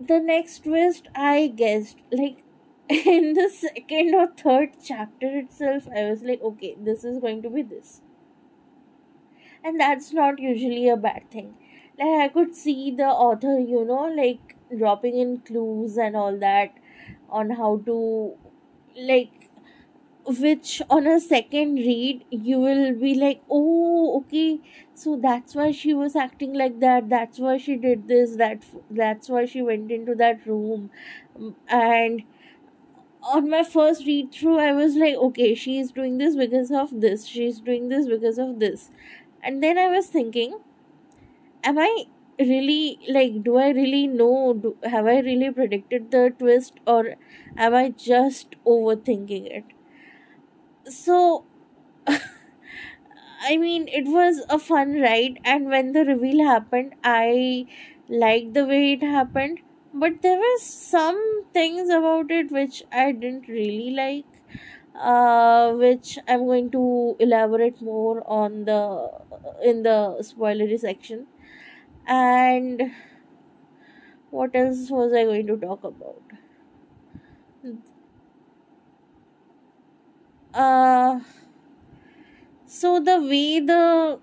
The 0.00 0.18
next 0.18 0.64
twist, 0.64 1.06
I 1.14 1.46
guessed, 1.46 1.98
like 2.10 2.42
in 2.88 3.34
the 3.34 3.48
second 3.48 4.12
or 4.14 4.26
third 4.26 4.70
chapter 4.82 5.38
itself, 5.38 5.86
I 5.94 6.10
was 6.10 6.22
like, 6.22 6.42
okay, 6.42 6.74
this 6.80 7.04
is 7.04 7.20
going 7.20 7.42
to 7.42 7.50
be 7.50 7.62
this 7.62 8.00
and 9.64 9.80
that's 9.80 10.12
not 10.12 10.38
usually 10.38 10.88
a 10.88 10.96
bad 10.96 11.30
thing 11.30 11.54
like 11.98 12.20
i 12.24 12.28
could 12.28 12.54
see 12.54 12.90
the 13.00 13.10
author 13.26 13.58
you 13.58 13.84
know 13.84 14.04
like 14.20 14.56
dropping 14.76 15.18
in 15.18 15.38
clues 15.50 15.96
and 15.96 16.16
all 16.16 16.36
that 16.38 16.74
on 17.28 17.50
how 17.50 17.70
to 17.86 17.96
like 19.12 19.37
which 20.28 20.82
on 20.90 21.06
a 21.06 21.18
second 21.20 21.76
read 21.76 22.24
you 22.30 22.60
will 22.60 22.92
be 22.94 23.14
like 23.14 23.42
oh 23.50 24.18
okay. 24.18 24.60
So 24.94 25.16
that's 25.22 25.54
why 25.54 25.70
she 25.72 25.94
was 25.94 26.16
acting 26.16 26.54
like 26.54 26.80
that. 26.80 27.08
That's 27.08 27.38
why 27.38 27.56
she 27.58 27.76
did 27.76 28.08
this. 28.08 28.36
That 28.36 28.64
that's 28.90 29.28
why 29.28 29.46
she 29.46 29.62
went 29.62 29.90
into 29.90 30.14
that 30.16 30.46
room. 30.46 30.90
And 31.68 32.22
on 33.22 33.48
my 33.50 33.62
first 33.62 34.06
read 34.06 34.32
through 34.32 34.58
i 34.58 34.72
was 34.72 34.94
like 35.02 35.14
okay 35.26 35.54
she 35.54 35.78
is 35.78 35.90
doing 35.92 36.18
this 36.18 36.36
because 36.36 36.70
of 36.70 37.00
this. 37.00 37.26
She's 37.26 37.60
doing 37.60 37.88
this 37.88 38.06
because 38.08 38.38
of 38.38 38.58
this. 38.60 38.90
And 39.42 39.62
then 39.62 39.78
i 39.78 39.88
was 39.88 40.06
thinking 40.06 40.58
am 41.68 41.78
i 41.78 41.90
really 42.40 42.98
like 43.16 43.42
do 43.44 43.56
i 43.56 43.68
really 43.70 44.06
know? 44.06 44.54
Do, 44.62 44.76
have 44.84 45.06
i 45.06 45.18
really 45.20 45.50
predicted 45.50 46.10
the 46.10 46.22
twist 46.38 46.74
or 46.86 47.14
am 47.56 47.74
i 47.74 47.88
just 47.90 48.56
overthinking 48.66 49.46
it 49.58 49.64
so 50.88 51.44
i 53.50 53.56
mean 53.56 53.86
it 54.00 54.06
was 54.16 54.40
a 54.56 54.58
fun 54.58 54.92
ride 55.04 55.38
and 55.44 55.66
when 55.74 55.92
the 55.96 56.04
reveal 56.08 56.42
happened 56.48 56.94
i 57.04 57.66
liked 58.24 58.52
the 58.54 58.64
way 58.72 58.82
it 58.92 59.02
happened 59.02 59.58
but 60.02 60.20
there 60.22 60.38
were 60.44 60.58
some 60.60 61.20
things 61.58 61.88
about 61.98 62.30
it 62.30 62.50
which 62.58 62.82
i 62.92 63.10
didn't 63.12 63.48
really 63.48 63.90
like 63.90 64.24
uh, 65.00 65.72
which 65.74 66.18
I'm 66.28 66.46
going 66.46 66.70
to 66.72 67.16
elaborate 67.20 67.82
more 67.82 68.22
on 68.28 68.64
the 68.66 69.10
in 69.64 69.82
the 69.84 70.18
spoilery 70.22 70.78
section. 70.78 71.26
And 72.06 72.92
what 74.30 74.54
else 74.54 74.90
was 74.90 75.12
I 75.12 75.24
going 75.24 75.46
to 75.48 75.56
talk 75.56 75.84
about? 75.84 76.27
Uh, 80.54 81.20
so 82.66 83.00
the 83.00 83.20
way 83.20 83.60
the 83.60 84.18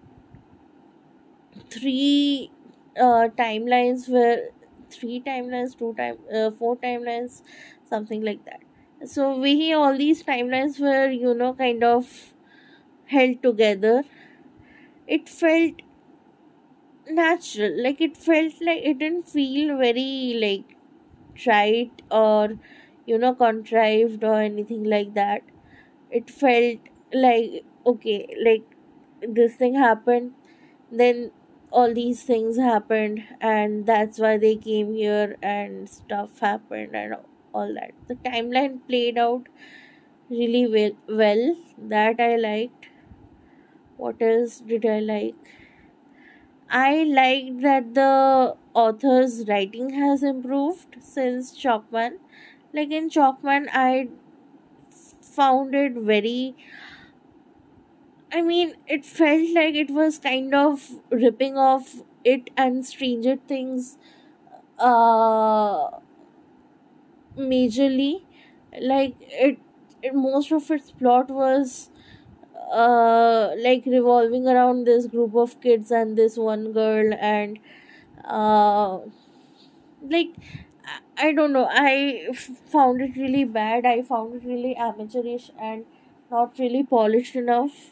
three 1.69 2.51
uh, 2.99 3.27
timelines 3.37 4.07
were 4.09 4.49
three 4.89 5.21
timelines, 5.25 5.77
two 5.77 5.93
time, 5.97 6.17
uh, 6.33 6.51
four 6.51 6.75
timelines, 6.77 7.41
something 7.89 8.21
like 8.23 8.43
that 8.45 8.61
So 9.07 9.37
we 9.39 9.73
all 9.73 9.97
these 9.97 10.23
timelines 10.23 10.79
were, 10.79 11.09
you 11.09 11.33
know, 11.33 11.53
kind 11.53 11.83
of 11.83 12.33
held 13.07 13.41
together. 13.43 14.03
It 15.07 15.27
felt 15.29 15.81
natural. 17.09 17.81
Like 17.83 18.01
it 18.01 18.17
felt 18.17 18.53
like 18.61 18.83
it 18.83 18.99
didn't 18.99 19.27
feel 19.29 19.77
very 19.77 20.37
like 20.41 20.77
trite 21.35 22.01
or 22.11 22.57
you 23.05 23.17
know 23.17 23.33
contrived 23.35 24.23
or 24.23 24.41
anything 24.41 24.83
like 24.83 25.13
that. 25.15 25.43
It 26.19 26.29
felt 26.29 26.79
like 27.13 27.63
okay, 27.85 28.19
like 28.43 28.63
this 29.39 29.55
thing 29.55 29.75
happened, 29.75 30.33
then 30.91 31.31
all 31.71 31.93
these 31.93 32.23
things 32.23 32.57
happened, 32.57 33.23
and 33.41 33.85
that's 33.85 34.19
why 34.19 34.37
they 34.37 34.55
came 34.55 34.93
here, 34.95 35.37
and 35.43 35.89
stuff 35.89 36.39
happened, 36.39 36.95
and 36.95 37.15
all 37.53 37.73
that. 37.79 37.91
The 38.07 38.15
timeline 38.29 38.79
played 38.87 39.17
out 39.17 39.47
really 40.29 40.67
well. 40.77 40.91
Well, 41.23 41.55
that 41.95 42.19
I 42.19 42.35
liked. 42.37 42.89
What 43.97 44.21
else 44.21 44.59
did 44.59 44.85
I 44.85 44.99
like? 44.99 45.35
I 46.69 47.03
liked 47.03 47.61
that 47.61 47.93
the 47.93 48.55
author's 48.73 49.47
writing 49.47 49.91
has 49.91 50.23
improved 50.23 50.97
since 50.99 51.57
Chalkman. 51.57 52.17
Like 52.73 52.91
in 52.91 53.09
Chalkman, 53.09 53.67
I 53.71 54.09
found 55.35 55.75
it 55.75 55.93
very. 55.93 56.55
I 58.31 58.41
mean, 58.41 58.75
it 58.87 59.05
felt 59.05 59.49
like 59.53 59.75
it 59.75 59.89
was 59.91 60.17
kind 60.19 60.53
of 60.53 60.89
ripping 61.09 61.57
off 61.57 61.95
it 62.23 62.49
and 62.57 62.85
Stranger 62.85 63.37
Things 63.47 63.97
uh, 64.79 65.89
majorly. 67.37 68.21
Like, 68.81 69.15
it, 69.21 69.57
it, 70.01 70.13
most 70.13 70.51
of 70.51 70.69
its 70.71 70.91
plot 70.91 71.29
was 71.29 71.89
uh, 72.73 73.51
like 73.57 73.85
revolving 73.85 74.47
around 74.47 74.85
this 74.85 75.07
group 75.07 75.35
of 75.35 75.59
kids 75.61 75.91
and 75.91 76.17
this 76.17 76.37
one 76.37 76.73
girl 76.73 77.13
and 77.19 77.59
uh, 78.25 78.99
like 80.09 80.33
I 81.17 81.31
don't 81.33 81.53
know. 81.53 81.67
I 81.69 82.27
found 82.67 83.01
it 83.01 83.15
really 83.17 83.43
bad. 83.43 83.85
I 83.85 84.01
found 84.01 84.35
it 84.35 84.43
really 84.47 84.75
amateurish 84.75 85.51
and 85.59 85.85
not 86.31 86.57
really 86.59 86.83
polished 86.83 87.35
enough. 87.35 87.91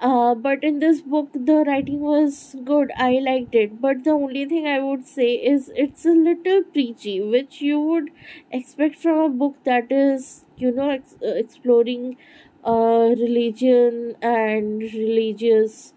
Uh, 0.00 0.32
but 0.34 0.62
in 0.62 0.78
this 0.78 1.00
book, 1.00 1.30
the 1.34 1.64
writing 1.66 2.00
was 2.00 2.54
good. 2.64 2.92
I 2.96 3.18
liked 3.18 3.54
it. 3.54 3.80
But 3.80 4.04
the 4.04 4.10
only 4.10 4.44
thing 4.44 4.66
I 4.66 4.78
would 4.80 5.04
say 5.06 5.34
is 5.34 5.72
it's 5.74 6.04
a 6.06 6.10
little 6.12 6.62
preachy, 6.62 7.20
which 7.20 7.60
you 7.60 7.80
would 7.80 8.10
expect 8.52 8.96
from 8.96 9.18
a 9.18 9.28
book 9.28 9.56
that 9.64 9.90
is, 9.90 10.44
you 10.56 10.70
know, 10.70 10.90
ex- 10.90 11.16
uh, 11.22 11.34
exploring 11.34 12.16
uh, 12.64 13.14
religion 13.18 14.14
and 14.22 14.82
religious 14.82 15.92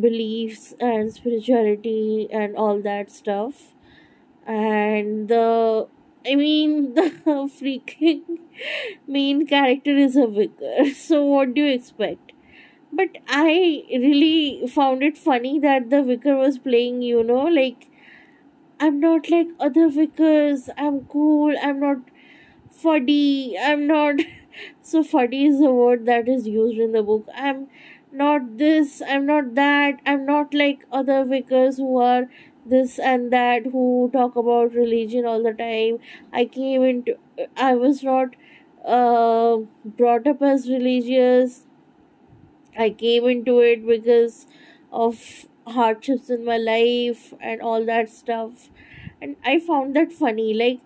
beliefs 0.00 0.74
and 0.80 1.12
spirituality 1.14 2.28
and 2.32 2.56
all 2.56 2.80
that 2.82 3.10
stuff 3.10 3.74
and 4.48 5.28
the 5.28 5.88
I 6.26 6.34
mean 6.34 6.94
the 6.96 7.10
freaking 7.60 8.22
main 9.06 9.46
character 9.46 9.96
is 9.96 10.16
a 10.16 10.26
vicar. 10.26 10.86
So 10.94 11.22
what 11.24 11.54
do 11.54 11.62
you 11.62 11.72
expect? 11.74 12.32
But 12.92 13.18
I 13.28 13.84
really 13.90 14.66
found 14.68 15.02
it 15.02 15.18
funny 15.18 15.58
that 15.60 15.90
the 15.90 16.02
vicar 16.02 16.36
was 16.36 16.58
playing, 16.58 17.02
you 17.02 17.22
know, 17.24 17.44
like 17.46 17.88
I'm 18.80 19.00
not 19.00 19.30
like 19.30 19.48
other 19.60 19.88
vicars. 19.88 20.70
I'm 20.76 21.00
cool. 21.06 21.54
I'm 21.62 21.80
not 21.80 21.98
fuddy. 22.70 23.56
I'm 23.60 23.86
not 23.86 24.16
so 24.82 25.02
fuddy 25.02 25.46
is 25.46 25.58
the 25.60 25.70
word 25.72 26.06
that 26.06 26.28
is 26.28 26.46
used 26.48 26.78
in 26.78 26.92
the 26.92 27.02
book. 27.02 27.26
I'm 27.34 27.68
not 28.12 28.56
this, 28.58 29.02
I'm 29.06 29.26
not 29.26 29.54
that, 29.54 30.00
I'm 30.06 30.24
not 30.26 30.54
like 30.54 30.84
other 30.90 31.24
vicars 31.24 31.76
who 31.76 31.98
are 31.98 32.28
this 32.70 32.98
and 32.98 33.32
that 33.32 33.66
who 33.66 34.10
talk 34.12 34.36
about 34.36 34.74
religion 34.74 35.26
all 35.26 35.42
the 35.42 35.52
time. 35.52 35.98
I 36.32 36.44
came 36.46 36.82
into 36.82 37.16
I 37.56 37.74
was 37.74 38.02
not 38.02 38.36
uh, 38.84 39.58
brought 39.84 40.26
up 40.26 40.42
as 40.42 40.68
religious. 40.68 41.64
I 42.76 42.90
came 42.90 43.24
into 43.26 43.58
it 43.60 43.86
because 43.86 44.46
of 44.92 45.46
hardships 45.66 46.30
in 46.30 46.44
my 46.44 46.56
life 46.56 47.34
and 47.40 47.60
all 47.60 47.84
that 47.84 48.08
stuff. 48.08 48.70
And 49.20 49.36
I 49.44 49.58
found 49.58 49.96
that 49.96 50.12
funny. 50.12 50.54
Like, 50.54 50.80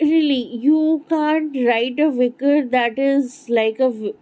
really, 0.00 0.56
you 0.66 1.04
can't 1.08 1.56
write 1.66 1.98
a 1.98 2.10
vicar 2.10 2.64
that 2.66 2.98
is 2.98 3.48
like 3.48 3.78
a 3.80 3.90
v- 3.90 4.14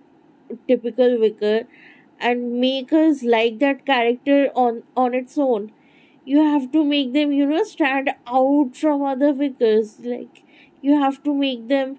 typical 0.69 1.19
vicar 1.19 1.65
and 2.21 2.61
make 2.61 2.93
us 2.93 3.23
like 3.23 3.59
that 3.61 3.85
character 3.87 4.51
on 4.55 4.83
on 4.97 5.15
its 5.15 5.39
own 5.39 5.73
you 6.25 6.43
have 6.43 6.71
to 6.73 6.85
make 6.85 7.13
them 7.13 7.33
you 7.33 7.47
know 7.47 7.63
stand 7.65 8.11
out 8.27 8.77
from 8.77 9.03
other 9.03 9.33
vicars 9.33 9.99
like 10.01 10.43
you 10.83 11.01
have 11.01 11.23
to 11.23 11.35
make 11.35 11.69
them 11.69 11.99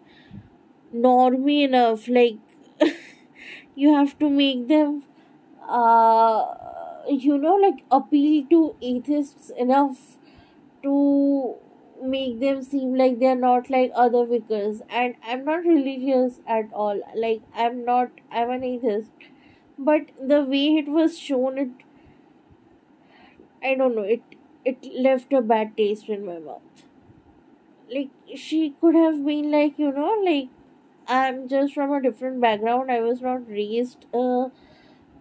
normy 0.93 1.63
enough. 1.63 2.07
Like 2.07 2.37
you 3.75 3.93
have 3.95 4.17
to 4.19 4.29
make 4.29 4.67
them 4.67 5.03
uh 5.67 6.45
you 7.09 7.37
know 7.37 7.55
like 7.55 7.83
appeal 7.91 8.45
to 8.49 8.75
atheists 8.81 9.51
enough 9.57 10.17
to 10.83 11.55
make 12.03 12.39
them 12.39 12.63
seem 12.63 12.95
like 12.95 13.19
they're 13.19 13.35
not 13.43 13.69
like 13.69 13.91
other 13.95 14.25
vicars 14.25 14.81
and 14.89 15.15
i'm 15.23 15.45
not 15.45 15.65
religious 15.65 16.41
at 16.47 16.71
all. 16.73 17.01
Like 17.15 17.41
i'm 17.55 17.85
not 17.85 18.11
i'm 18.31 18.49
an 18.51 18.63
atheist. 18.63 19.11
But 19.77 20.11
the 20.21 20.43
way 20.43 20.67
it 20.83 20.87
was 20.89 21.19
shown 21.19 21.57
it 21.57 21.84
i 23.71 23.75
don't 23.75 23.95
know 23.95 24.07
it 24.17 24.23
it 24.73 24.85
left 25.07 25.33
a 25.33 25.41
bad 25.41 25.75
taste 25.77 26.09
in 26.09 26.25
my 26.25 26.39
mouth. 26.39 26.85
Like 27.93 28.09
she 28.35 28.71
could 28.81 28.95
have 28.95 29.23
been 29.25 29.51
like 29.51 29.77
you 29.77 29.91
know 29.91 30.13
like 30.25 30.49
i'm 31.07 31.47
just 31.47 31.73
from 31.73 31.91
a 31.91 32.01
different 32.01 32.41
background. 32.41 32.91
I 32.91 33.01
was 33.01 33.21
not 33.21 33.47
raised 33.49 34.05
uh, 34.13 34.49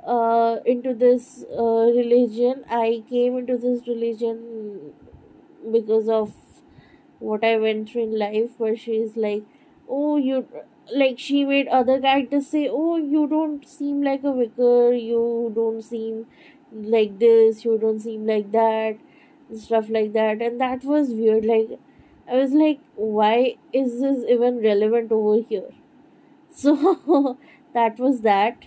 uh 0.07 0.59
into 0.67 0.95
this 0.95 1.45
uh, 1.59 1.87
religion. 2.01 2.65
I 2.71 3.05
came 3.11 3.39
into 3.39 3.59
this 3.59 3.87
religion 3.87 4.93
because 5.73 6.09
of 6.09 6.35
what 7.19 7.45
i 7.45 7.57
went 7.57 7.89
through 7.91 8.03
in 8.05 8.19
life 8.19 8.51
but 8.59 8.79
she's 8.79 9.17
like 9.17 9.45
oh 9.89 10.17
you 10.17 10.47
like 10.97 11.19
she 11.19 11.45
made 11.45 11.69
other 11.69 12.01
characters 12.01 12.47
say 12.49 12.69
oh 12.71 12.97
you 12.97 13.27
don't 13.29 13.67
seem 13.67 14.03
like 14.03 14.23
a 14.25 14.33
vicar. 14.35 14.93
You 14.93 15.53
don't 15.55 15.83
seem 15.83 16.27
like 16.75 17.19
this 17.19 17.65
you 17.65 17.79
don't 17.79 18.01
seem 18.01 18.27
like 18.27 18.51
that 18.53 18.97
stuff 19.53 19.89
like 19.89 20.13
that. 20.13 20.41
And 20.41 20.61
that 20.61 20.85
was 20.85 21.11
weird. 21.11 21.45
Like 21.45 21.79
i 22.27 22.37
was 22.37 22.53
like 22.53 22.81
why 22.97 23.57
is 23.73 24.01
this 24.01 24.25
even 24.29 24.63
relevant 24.63 25.13
over 25.13 25.43
here? 25.49 25.71
So 26.57 27.39
that 27.75 27.99
was 27.99 28.21
that. 28.21 28.67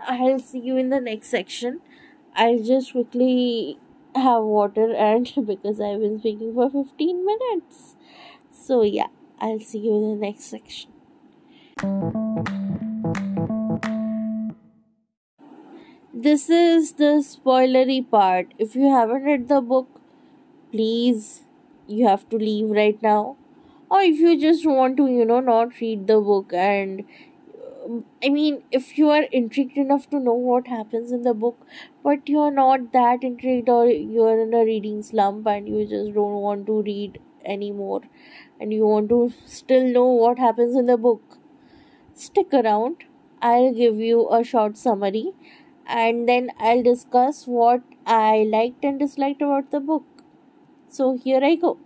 I'll 0.00 0.38
see 0.38 0.60
you 0.60 0.76
in 0.76 0.90
the 0.90 1.00
next 1.00 1.28
section. 1.28 1.80
I'll 2.36 2.62
just 2.62 2.92
quickly 2.92 3.78
have 4.14 4.44
water 4.44 4.94
and 5.06 5.32
because 5.46 5.80
i've 5.80 6.00
been 6.00 6.20
speaking 6.20 6.54
for 6.54 6.70
15 6.70 7.26
minutes. 7.26 7.96
So 8.52 8.82
yeah 8.82 9.08
i'll 9.40 9.60
see 9.60 9.78
you 9.78 9.94
in 9.96 10.10
the 10.10 10.26
next 10.26 10.44
section 10.44 10.90
this 16.24 16.48
is 16.50 16.92
the 16.92 17.12
spoilery 17.28 18.00
part. 18.10 18.52
If 18.58 18.74
you 18.74 18.90
haven't 18.90 19.24
read 19.24 19.48
the 19.48 19.60
book, 19.60 19.88
please, 20.72 21.42
you 21.86 22.06
have 22.08 22.28
to 22.30 22.36
leave 22.36 22.70
right 22.70 23.02
now. 23.02 23.36
Or 23.90 24.00
if 24.00 24.18
you 24.18 24.40
just 24.40 24.66
want 24.66 24.96
to, 24.98 25.08
you 25.08 25.24
know, 25.24 25.40
not 25.40 25.80
read 25.80 26.06
the 26.06 26.20
book 26.20 26.52
and 26.52 27.04
um, 27.84 28.04
I 28.24 28.30
mean, 28.30 28.62
if 28.72 28.98
you 28.98 29.10
are 29.10 29.24
intrigued 29.24 29.76
enough 29.76 30.08
to 30.10 30.20
know 30.20 30.34
what 30.34 30.66
happens 30.68 31.12
in 31.12 31.22
the 31.22 31.34
book, 31.34 31.66
but 32.02 32.28
you're 32.28 32.50
not 32.50 32.92
that 32.92 33.22
intrigued, 33.22 33.68
or 33.68 33.86
you're 33.86 34.40
in 34.42 34.54
a 34.54 34.64
reading 34.64 35.02
slump 35.02 35.46
and 35.46 35.68
you 35.68 35.86
just 35.86 36.14
don't 36.14 36.40
want 36.48 36.66
to 36.66 36.82
read 36.82 37.20
anymore, 37.44 38.02
and 38.60 38.72
you 38.72 38.86
want 38.86 39.10
to 39.10 39.32
still 39.46 39.84
know 39.86 40.06
what 40.06 40.38
happens 40.38 40.76
in 40.76 40.86
the 40.86 40.96
book, 40.96 41.38
stick 42.14 42.52
around. 42.52 43.04
I'll 43.42 43.74
give 43.74 43.96
you 43.96 44.28
a 44.30 44.42
short 44.42 44.78
summary 44.78 45.32
and 45.86 46.28
then 46.28 46.50
I'll 46.58 46.82
discuss 46.82 47.46
what 47.46 47.82
I 48.06 48.46
liked 48.50 48.84
and 48.84 48.98
disliked 48.98 49.42
about 49.42 49.70
the 49.70 49.80
book. 49.80 50.04
So 50.88 51.16
here 51.16 51.40
I 51.42 51.56
go. 51.56 51.78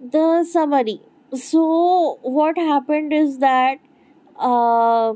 The 0.00 0.44
summary. 0.44 1.00
So 1.34 2.18
what 2.22 2.56
happened 2.58 3.12
is 3.12 3.38
that 3.38 3.78
uh, 4.38 5.14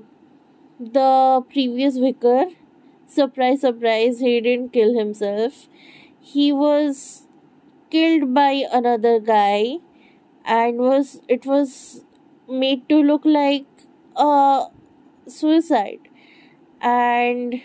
the 0.80 1.42
previous 1.52 1.98
vicar, 1.98 2.46
surprise, 3.06 3.62
surprise, 3.62 4.20
he 4.20 4.40
didn't 4.40 4.72
kill 4.72 4.98
himself. 4.98 5.68
He 6.20 6.52
was 6.52 7.26
killed 7.90 8.34
by 8.34 8.64
another 8.72 9.20
guy 9.20 9.78
and 10.44 10.78
was 10.78 11.20
it 11.28 11.46
was 11.46 12.04
made 12.48 12.88
to 12.88 13.02
look 13.02 13.24
like 13.24 13.66
a 14.16 14.66
suicide 15.28 16.07
and 16.80 17.60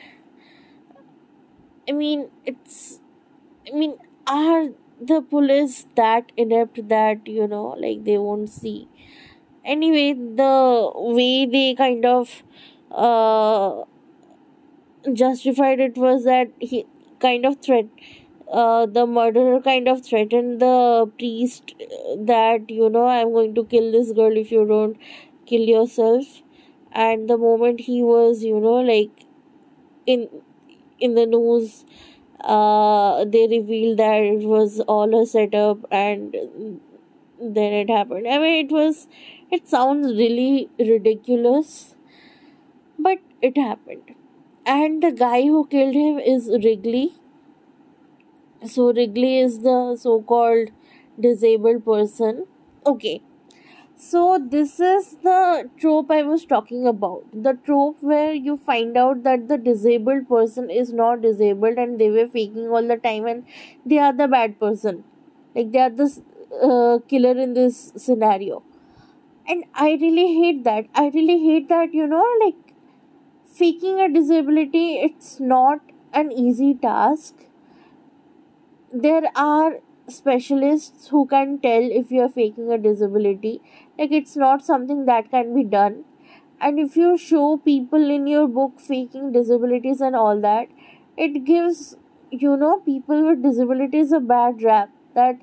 i 1.89 1.91
mean 1.91 2.21
it's 2.51 2.99
i 3.67 3.75
mean 3.81 3.93
are 4.27 4.65
the 5.11 5.21
police 5.33 5.77
that 5.95 6.31
inept 6.37 6.81
that 6.89 7.27
you 7.27 7.47
know 7.47 7.67
like 7.85 8.03
they 8.05 8.17
won't 8.17 8.49
see? 8.49 8.87
Anyway 9.65 10.13
the 10.13 10.91
way 11.17 11.45
they 11.45 11.75
kind 11.75 12.05
of 12.05 12.43
uh 12.91 13.83
justified 15.13 15.79
it 15.79 15.97
was 15.97 16.23
that 16.25 16.49
he 16.59 16.85
kind 17.19 17.45
of 17.45 17.59
threat 17.61 17.85
uh, 18.51 18.85
the 18.85 19.05
murderer 19.07 19.61
kind 19.61 19.87
of 19.87 20.05
threatened 20.05 20.59
the 20.61 21.11
priest 21.17 21.73
uh, 21.81 22.15
that 22.31 22.69
you 22.69 22.89
know 22.89 23.07
i'm 23.07 23.31
going 23.33 23.55
to 23.55 23.65
kill 23.65 23.91
this 23.91 24.11
girl 24.13 24.37
if 24.37 24.51
you 24.51 24.65
don't 24.67 24.97
kill 25.47 25.61
yourself 25.75 26.42
and 26.93 27.29
the 27.29 27.37
moment 27.37 27.81
he 27.81 28.01
was 28.03 28.43
you 28.43 28.59
know 28.59 28.79
like 28.91 29.25
in 30.05 30.27
in 30.99 31.15
the 31.15 31.25
news 31.25 31.85
uh 32.41 33.25
they 33.25 33.47
revealed 33.47 33.97
that 33.99 34.21
it 34.21 34.45
was 34.55 34.79
all 34.81 35.21
a 35.21 35.25
setup 35.25 35.85
and 35.91 36.35
then 37.39 37.73
it 37.73 37.89
happened. 37.89 38.27
I 38.27 38.37
mean 38.39 38.65
it 38.65 38.71
was 38.71 39.07
it 39.51 39.67
sounds 39.67 40.07
really 40.17 40.69
ridiculous 40.79 41.95
but 42.97 43.19
it 43.41 43.57
happened. 43.57 44.15
And 44.65 45.03
the 45.03 45.11
guy 45.11 45.43
who 45.43 45.65
killed 45.67 45.93
him 45.95 46.19
is 46.19 46.47
wrigley. 46.63 47.13
So 48.65 48.91
wrigley 48.93 49.39
is 49.39 49.59
the 49.59 49.95
so-called 49.95 50.69
disabled 51.19 51.85
person. 51.85 52.45
Okay 52.85 53.21
so 54.09 54.21
this 54.53 54.79
is 54.79 55.05
the 55.23 55.69
trope 55.79 56.11
I 56.11 56.23
was 56.23 56.45
talking 56.45 56.85
about. 56.87 57.23
The 57.33 57.53
trope 57.65 57.97
where 58.01 58.33
you 58.33 58.57
find 58.57 58.97
out 58.97 59.23
that 59.23 59.47
the 59.47 59.57
disabled 59.57 60.27
person 60.27 60.69
is 60.69 60.91
not 60.93 61.21
disabled 61.21 61.77
and 61.77 61.99
they 61.99 62.09
were 62.09 62.27
faking 62.27 62.67
all 62.69 62.87
the 62.87 62.97
time 62.97 63.25
and 63.25 63.45
they 63.85 63.99
are 63.99 64.13
the 64.13 64.27
bad 64.27 64.59
person. 64.59 65.03
Like 65.55 65.71
they 65.71 65.79
are 65.79 65.89
the 65.89 66.09
uh, 66.61 66.99
killer 67.07 67.37
in 67.37 67.53
this 67.53 67.93
scenario. 67.95 68.63
And 69.47 69.65
I 69.75 69.91
really 70.01 70.33
hate 70.35 70.63
that. 70.65 70.87
I 70.95 71.09
really 71.13 71.39
hate 71.39 71.69
that, 71.69 71.93
you 71.93 72.07
know, 72.07 72.25
like 72.45 72.75
faking 73.45 73.99
a 74.01 74.09
disability, 74.09 74.97
it's 74.97 75.39
not 75.39 75.81
an 76.13 76.31
easy 76.31 76.75
task. 76.75 77.35
There 78.93 79.23
are 79.35 79.79
specialists 80.07 81.07
who 81.09 81.25
can 81.25 81.59
tell 81.59 81.81
if 81.83 82.11
you're 82.11 82.29
faking 82.29 82.71
a 82.71 82.77
disability 82.77 83.61
like 83.97 84.11
it's 84.11 84.35
not 84.35 84.63
something 84.65 85.05
that 85.05 85.29
can 85.31 85.53
be 85.55 85.63
done. 85.63 86.03
And 86.61 86.79
if 86.79 86.95
you 86.95 87.17
show 87.17 87.57
people 87.57 88.09
in 88.09 88.27
your 88.27 88.47
book 88.47 88.79
faking 88.79 89.31
disabilities 89.33 90.01
and 90.01 90.15
all 90.15 90.39
that 90.41 90.67
it 91.17 91.43
gives 91.45 91.95
you 92.31 92.55
know 92.57 92.79
people 92.79 93.23
with 93.27 93.43
disabilities 93.43 94.11
a 94.11 94.19
bad 94.19 94.61
rap 94.63 94.89
that 95.15 95.37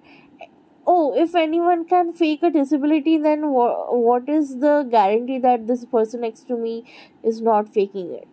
oh 0.87 1.15
if 1.25 1.35
anyone 1.35 1.85
can 1.87 2.13
fake 2.13 2.43
a 2.43 2.51
disability 2.51 3.17
then 3.19 3.43
wh- 3.43 3.93
what 4.09 4.29
is 4.29 4.59
the 4.61 4.75
guarantee 4.91 5.39
that 5.39 5.67
this 5.67 5.85
person 5.87 6.21
next 6.23 6.49
to 6.49 6.57
me 6.57 6.85
is 7.23 7.41
not 7.41 7.73
faking 7.73 8.13
it? 8.13 8.29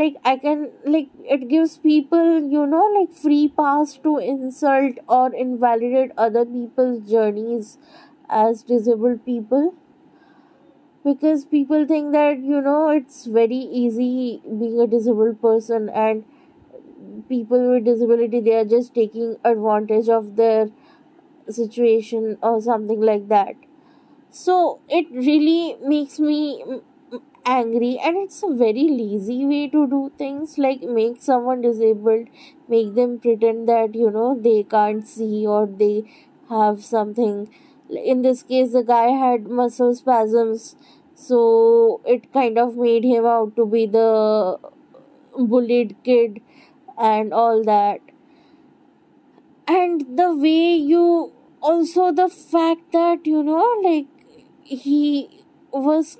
Like 0.00 0.14
i 0.24 0.36
can 0.42 0.60
like 0.92 1.08
it 1.34 1.48
gives 1.48 1.76
people 1.76 2.28
you 2.52 2.66
know 2.66 2.84
like 2.98 3.10
free 3.22 3.48
pass 3.60 3.90
to 4.06 4.12
insult 4.18 5.00
or 5.06 5.34
invalidate 5.34 6.12
other 6.16 6.44
people's 6.46 7.10
journeys 7.10 7.76
as 8.32 8.62
disabled 8.64 9.24
people? 9.26 9.74
Because 11.04 11.44
people 11.44 11.86
think 11.86 12.12
that 12.12 12.38
you 12.38 12.60
know 12.60 12.88
it's 12.90 13.26
very 13.26 13.56
easy 13.82 14.40
being 14.58 14.80
a 14.80 14.86
disabled 14.86 15.40
person 15.42 15.88
and 15.90 16.24
people 17.28 17.70
with 17.72 17.84
disability 17.84 18.40
they 18.40 18.54
are 18.56 18.64
just 18.64 18.94
taking 18.94 19.36
advantage 19.44 20.08
of 20.08 20.36
their 20.36 20.68
situation 21.48 22.38
or 22.42 22.60
something 22.62 23.00
like 23.00 23.28
that. 23.28 23.54
So 24.30 24.80
it 24.88 25.06
really 25.12 25.76
makes 25.86 26.20
me 26.20 26.64
angry 27.46 27.98
and 28.04 28.16
it's 28.18 28.42
a 28.42 28.54
very 28.54 28.88
lazy 28.90 29.46
way 29.46 29.68
to 29.68 29.86
do 29.88 30.12
things 30.18 30.58
like 30.58 30.82
make 30.82 31.22
someone 31.22 31.60
disabled 31.62 32.28
make 32.68 32.94
them 32.94 33.18
pretend 33.18 33.68
that 33.68 33.94
you 33.94 34.10
know 34.10 34.38
they 34.40 34.62
can't 34.64 35.06
see 35.08 35.46
or 35.46 35.66
they 35.66 36.04
have 36.50 36.84
something 36.84 37.48
in 37.96 38.22
this 38.22 38.42
case 38.42 38.72
the 38.72 38.82
guy 38.82 39.08
had 39.22 39.46
muscle 39.48 39.94
spasms 39.94 40.76
so 41.14 42.00
it 42.04 42.32
kind 42.32 42.58
of 42.58 42.76
made 42.76 43.04
him 43.04 43.26
out 43.26 43.54
to 43.56 43.66
be 43.66 43.86
the 43.86 44.58
bullied 45.38 45.96
kid 46.04 46.40
and 46.98 47.32
all 47.32 47.62
that. 47.64 48.00
And 49.66 50.18
the 50.18 50.34
way 50.36 50.74
you 50.76 51.32
also 51.60 52.10
the 52.12 52.28
fact 52.28 52.92
that 52.92 53.26
you 53.26 53.42
know 53.42 53.64
like 53.84 54.06
he 54.64 55.44
was 55.72 56.18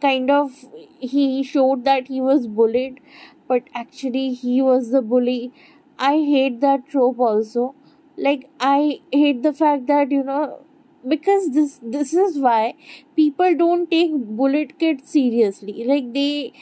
kind 0.00 0.30
of 0.30 0.52
he 1.00 1.42
showed 1.42 1.84
that 1.84 2.08
he 2.08 2.20
was 2.20 2.46
bullied 2.46 3.00
but 3.48 3.64
actually 3.74 4.32
he 4.34 4.62
was 4.62 4.90
the 4.90 5.02
bully. 5.02 5.52
I 5.98 6.14
hate 6.18 6.60
that 6.60 6.88
trope 6.88 7.18
also. 7.18 7.74
Like 8.16 8.48
i 8.60 9.00
hate 9.12 9.42
the 9.42 9.52
fact 9.52 9.86
that 9.88 10.10
you 10.10 10.22
know 10.24 10.60
because 11.08 11.50
this 11.52 11.78
this 11.82 12.12
is 12.14 12.38
why 12.38 12.74
people 13.16 13.54
don't 13.56 13.90
take 13.90 14.12
bullet 14.42 14.78
kid 14.78 15.06
seriously. 15.06 15.84
Like 15.86 16.12
they 16.12 16.52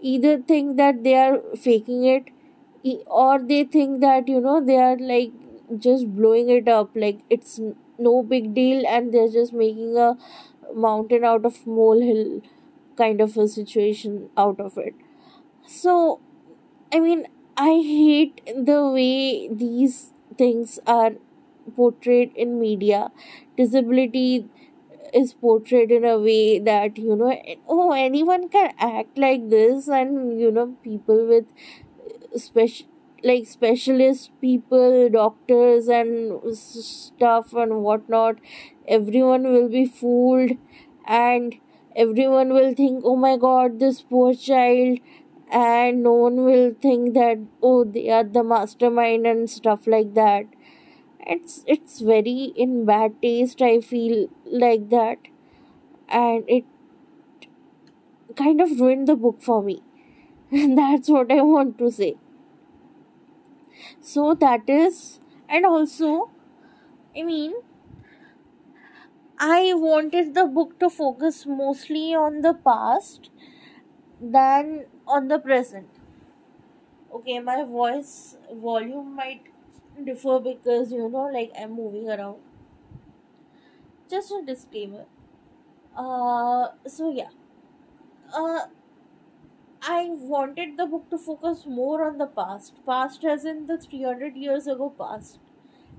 either 0.00 0.38
think 0.42 0.76
that 0.76 1.02
they 1.04 1.14
are 1.14 1.38
faking 1.56 2.04
it 2.04 2.24
or 3.06 3.38
they 3.40 3.64
think 3.64 4.00
that 4.00 4.28
you 4.28 4.40
know 4.40 4.60
they 4.64 4.76
are 4.76 4.96
like 4.98 5.32
just 5.78 6.14
blowing 6.16 6.48
it 6.50 6.68
up. 6.68 6.90
Like 6.94 7.20
it's 7.30 7.60
no 7.98 8.22
big 8.22 8.54
deal 8.54 8.84
and 8.86 9.12
they're 9.12 9.28
just 9.30 9.52
making 9.52 9.96
a 9.96 10.16
mountain 10.74 11.24
out 11.24 11.44
of 11.44 11.66
molehill 11.66 12.42
kind 12.96 13.20
of 13.20 13.36
a 13.36 13.48
situation 13.48 14.28
out 14.36 14.60
of 14.60 14.78
it. 14.78 14.94
So 15.66 16.20
i 16.96 17.00
mean 17.00 17.26
i 17.56 17.70
hate 17.88 18.40
the 18.70 18.78
way 18.96 19.48
these 19.62 20.12
things 20.38 20.78
are 20.86 21.12
portrayed 21.76 22.32
in 22.36 22.58
media 22.60 23.10
disability 23.56 24.46
is 25.14 25.34
portrayed 25.34 25.90
in 25.90 26.04
a 26.04 26.18
way 26.18 26.58
that 26.58 26.96
you 26.98 27.14
know 27.16 27.32
oh 27.68 27.92
anyone 27.92 28.48
can 28.48 28.72
act 28.78 29.18
like 29.18 29.48
this 29.50 29.88
and 29.88 30.40
you 30.40 30.50
know 30.50 30.66
people 30.82 31.26
with 31.28 31.46
special 32.36 32.86
like 33.24 33.46
specialist 33.46 34.30
people 34.40 35.08
doctors 35.10 35.86
and 35.88 36.56
stuff 36.56 37.52
and 37.54 37.82
whatnot 37.82 38.36
everyone 38.88 39.44
will 39.44 39.68
be 39.68 39.84
fooled 39.86 40.52
and 41.06 41.54
everyone 41.94 42.52
will 42.52 42.74
think 42.74 43.02
oh 43.04 43.14
my 43.16 43.36
god 43.36 43.78
this 43.78 44.02
poor 44.02 44.34
child 44.34 44.98
and 45.52 46.02
no 46.02 46.12
one 46.14 46.44
will 46.44 46.74
think 46.82 47.14
that 47.14 47.38
oh 47.62 47.84
they 47.84 48.08
are 48.10 48.24
the 48.24 48.42
mastermind 48.42 49.26
and 49.26 49.48
stuff 49.48 49.86
like 49.86 50.14
that 50.14 50.44
it's 51.26 51.64
it's 51.66 52.00
very 52.00 52.52
in 52.56 52.84
bad 52.84 53.20
taste 53.22 53.62
i 53.62 53.80
feel 53.80 54.28
like 54.46 54.88
that. 54.90 55.18
And 56.08 56.44
it 56.48 56.64
kind 58.36 58.60
of 58.60 58.78
ruined 58.80 59.08
the 59.08 59.16
book 59.16 59.40
for 59.42 59.62
me. 59.62 59.82
And 60.52 60.78
that's 60.82 61.08
what 61.08 61.32
i 61.32 61.42
want 61.42 61.78
to 61.78 61.90
say. 61.90 62.16
So 64.00 64.34
that 64.34 64.68
is 64.68 65.18
and 65.48 65.64
also 65.66 66.30
i 67.16 67.22
mean 67.22 67.54
I 69.38 69.74
wanted 69.74 70.32
the 70.34 70.46
book 70.46 70.78
to 70.78 70.88
focus 70.88 71.44
mostly 71.44 72.14
on 72.14 72.40
the 72.40 72.54
past 72.54 73.28
than 74.20 74.86
on 75.06 75.28
the 75.28 75.38
present. 75.38 75.88
Okay, 77.14 77.38
my 77.38 77.62
voice 77.62 78.36
volume 78.50 79.14
might 79.14 79.44
differ 80.04 80.38
because 80.40 80.92
you 80.92 81.08
know, 81.08 81.30
like 81.32 81.52
I'm 81.58 81.72
moving 81.72 82.08
around. 82.10 82.38
Just 84.08 84.30
a 84.30 84.42
disclaimer. 84.44 85.06
Uh, 85.96 86.68
so 86.86 87.12
yeah. 87.12 87.30
Uh, 88.34 88.66
I 89.82 90.08
wanted 90.08 90.78
the 90.78 90.86
book 90.86 91.10
to 91.10 91.18
focus 91.18 91.66
more 91.66 92.06
on 92.06 92.16
the 92.16 92.26
past, 92.26 92.74
past 92.86 93.22
as 93.22 93.44
in 93.44 93.66
the 93.66 93.76
300 93.76 94.34
years 94.34 94.66
ago 94.66 94.88
past. 94.88 95.40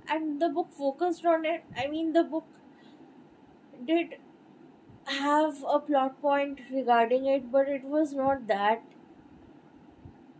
And 0.09 0.41
the 0.41 0.49
book 0.49 0.71
focused 0.73 1.25
on 1.25 1.45
it. 1.45 1.63
I 1.77 1.87
mean, 1.87 2.13
the 2.13 2.23
book 2.23 2.45
did 3.85 4.15
have 5.05 5.63
a 5.69 5.79
plot 5.79 6.21
point 6.21 6.61
regarding 6.71 7.25
it, 7.25 7.51
but 7.51 7.69
it 7.69 7.83
was 7.83 8.13
not 8.13 8.47
that. 8.47 8.83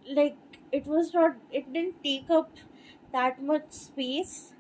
Like, 0.08 0.38
it 0.72 0.86
was 0.86 1.14
not, 1.14 1.36
it 1.52 1.72
didn't 1.74 2.04
take 2.04 2.30
up 2.30 2.52
that 3.14 3.42
much 3.44 3.72
space. 3.72 4.54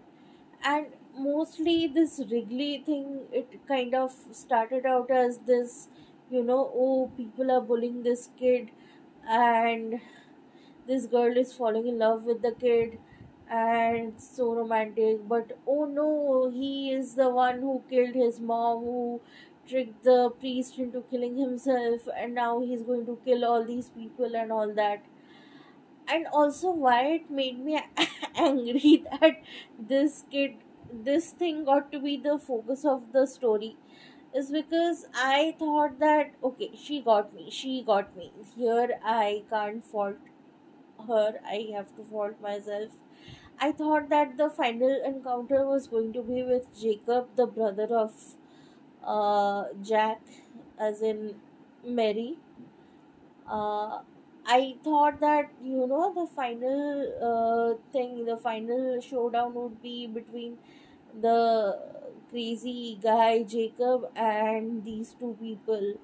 And 0.65 0.87
mostly 1.17 1.87
this 1.87 2.19
Wrigley 2.31 2.83
thing, 2.85 3.21
it 3.31 3.59
kind 3.67 3.95
of 3.95 4.11
started 4.31 4.85
out 4.85 5.11
as 5.11 5.39
this, 5.39 5.89
you 6.31 6.43
know, 6.43 6.71
oh, 6.75 7.11
people 7.17 7.51
are 7.51 7.61
bullying 7.61 8.03
this 8.03 8.29
kid, 8.39 8.71
and 9.27 10.01
this 10.87 11.05
girl 11.05 11.37
is 11.37 11.53
falling 11.53 11.87
in 11.87 11.99
love 11.99 12.25
with 12.25 12.41
the 12.41 12.51
kid, 12.53 12.97
and 13.49 14.13
so 14.21 14.53
romantic. 14.53 15.27
But 15.27 15.57
oh 15.67 15.85
no, 15.85 16.49
he 16.53 16.91
is 16.91 17.15
the 17.15 17.29
one 17.29 17.59
who 17.59 17.83
killed 17.89 18.15
his 18.15 18.39
mom, 18.39 18.79
who 18.83 19.21
tricked 19.67 20.03
the 20.03 20.29
priest 20.39 20.77
into 20.77 21.01
killing 21.11 21.37
himself, 21.37 22.07
and 22.17 22.35
now 22.35 22.61
he's 22.61 22.83
going 22.83 23.05
to 23.05 23.17
kill 23.25 23.45
all 23.45 23.65
these 23.65 23.89
people 23.89 24.35
and 24.35 24.51
all 24.51 24.73
that 24.73 25.03
and 26.07 26.27
also 26.33 26.71
why 26.71 27.01
it 27.15 27.29
made 27.29 27.59
me 27.59 27.81
angry 28.35 29.03
that 29.11 29.41
this 29.93 30.23
kid 30.31 30.55
this 31.09 31.31
thing 31.31 31.63
got 31.65 31.91
to 31.91 31.99
be 31.99 32.17
the 32.17 32.37
focus 32.37 32.85
of 32.85 33.11
the 33.13 33.25
story 33.25 33.75
is 34.41 34.51
because 34.51 35.05
i 35.15 35.55
thought 35.59 35.97
that 35.99 36.31
okay 36.43 36.69
she 36.83 37.01
got 37.01 37.33
me 37.33 37.49
she 37.49 37.83
got 37.85 38.15
me. 38.17 38.31
Here 38.55 38.89
i 39.03 39.43
can't 39.49 39.83
fault 39.85 40.17
her 41.07 41.39
i 41.55 41.67
have 41.75 41.95
to 41.97 42.03
fault 42.03 42.39
myself. 42.41 42.91
I 43.61 43.71
thought 43.71 44.09
that 44.09 44.37
the 44.37 44.49
final 44.49 45.01
encounter 45.05 45.65
was 45.67 45.87
going 45.87 46.13
to 46.13 46.23
be 46.23 46.43
with 46.43 46.67
jacob 46.81 47.27
the 47.35 47.47
brother 47.47 47.87
of 48.03 48.13
uh, 49.05 49.65
jack 49.83 50.21
as 50.79 51.01
in 51.01 51.35
mary. 51.85 52.37
Uh, 53.49 53.99
I 54.45 54.75
thought 54.83 55.19
that 55.21 55.49
you 55.63 55.87
know 55.87 56.13
the 56.13 56.25
final 56.27 56.81
uh, 57.29 57.75
thing, 57.91 58.25
the 58.25 58.37
final 58.37 58.99
showdown 59.01 59.53
would 59.55 59.81
be 59.81 60.07
between 60.07 60.57
the 61.21 61.79
crazy 62.29 62.99
guy 63.01 63.43
Jacob 63.43 64.09
and 64.15 64.83
these 64.83 65.15
two 65.19 65.35
people, 65.39 65.95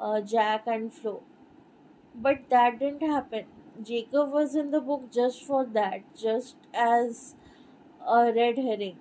uh, 0.00 0.20
Jack 0.22 0.64
and 0.66 0.92
Flo. 0.92 1.22
But 2.14 2.48
that 2.50 2.78
didn't 2.80 3.02
happen. 3.02 3.46
Jacob 3.82 4.32
was 4.32 4.54
in 4.56 4.70
the 4.70 4.80
book 4.80 5.10
just 5.12 5.42
for 5.44 5.64
that, 5.66 6.02
just 6.16 6.56
as 6.74 7.34
a 8.06 8.32
red 8.34 8.58
herring, 8.58 8.98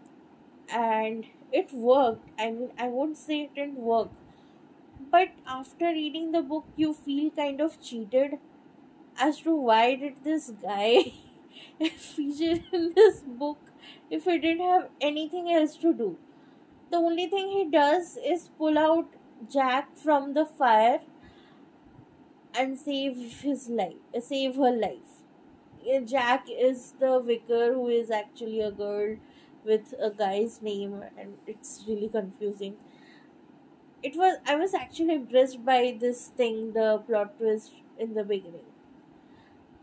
and 0.73 1.25
it 1.51 1.73
worked. 1.73 2.29
I 2.39 2.51
mean, 2.51 2.71
I 2.79 2.87
won't 2.89 3.17
say 3.17 3.41
it 3.43 3.55
didn't 3.55 3.77
work, 3.77 4.09
but 5.11 5.29
after 5.45 5.87
reading 5.87 6.31
the 6.31 6.41
book, 6.41 6.65
you 6.75 6.93
feel 6.93 7.29
kind 7.31 7.59
of 7.61 7.81
cheated 7.81 8.39
as 9.25 9.39
to 9.41 9.55
why 9.55 9.95
did 9.95 10.23
this 10.23 10.51
guy 10.63 11.13
feature 11.97 12.59
in 12.73 12.93
this 12.95 13.21
book 13.43 13.59
if 14.09 14.25
he 14.25 14.37
didn't 14.39 14.65
have 14.69 14.89
anything 15.01 15.51
else 15.51 15.75
to 15.77 15.93
do. 15.93 16.17
The 16.91 16.97
only 16.97 17.27
thing 17.27 17.49
he 17.49 17.65
does 17.69 18.17
is 18.25 18.49
pull 18.57 18.77
out 18.77 19.07
Jack 19.51 19.97
from 19.97 20.33
the 20.33 20.45
fire 20.45 21.01
and 22.53 22.77
save 22.77 23.17
his 23.41 23.69
life, 23.69 23.95
save 24.21 24.55
her 24.55 24.71
life. 24.71 25.23
Jack 26.05 26.47
is 26.49 26.93
the 26.99 27.19
vicar 27.19 27.73
who 27.73 27.87
is 27.89 28.11
actually 28.11 28.61
a 28.61 28.71
girl 28.71 29.17
with 29.65 29.93
a 29.99 30.09
guy's 30.11 30.61
name, 30.61 31.03
and 31.17 31.35
it's 31.47 31.83
really 31.87 32.09
confusing. 32.09 32.75
It 34.03 34.15
was 34.17 34.37
I 34.45 34.55
was 34.57 34.73
actually 34.73 35.13
impressed 35.15 35.63
by 35.63 35.95
this 35.97 36.27
thing, 36.27 36.73
the 36.73 36.99
plot 37.07 37.37
twist 37.37 37.71
in 37.97 38.13
the 38.15 38.23
beginning 38.25 38.70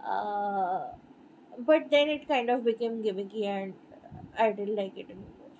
uh, 0.04 0.88
but 1.58 1.90
then 1.90 2.08
it 2.08 2.28
kind 2.28 2.50
of 2.50 2.64
became 2.64 3.02
gimmicky 3.02 3.44
and 3.46 3.74
I 4.38 4.52
didn't 4.52 4.76
like 4.76 4.96
it 4.96 5.06
anymore. 5.10 5.50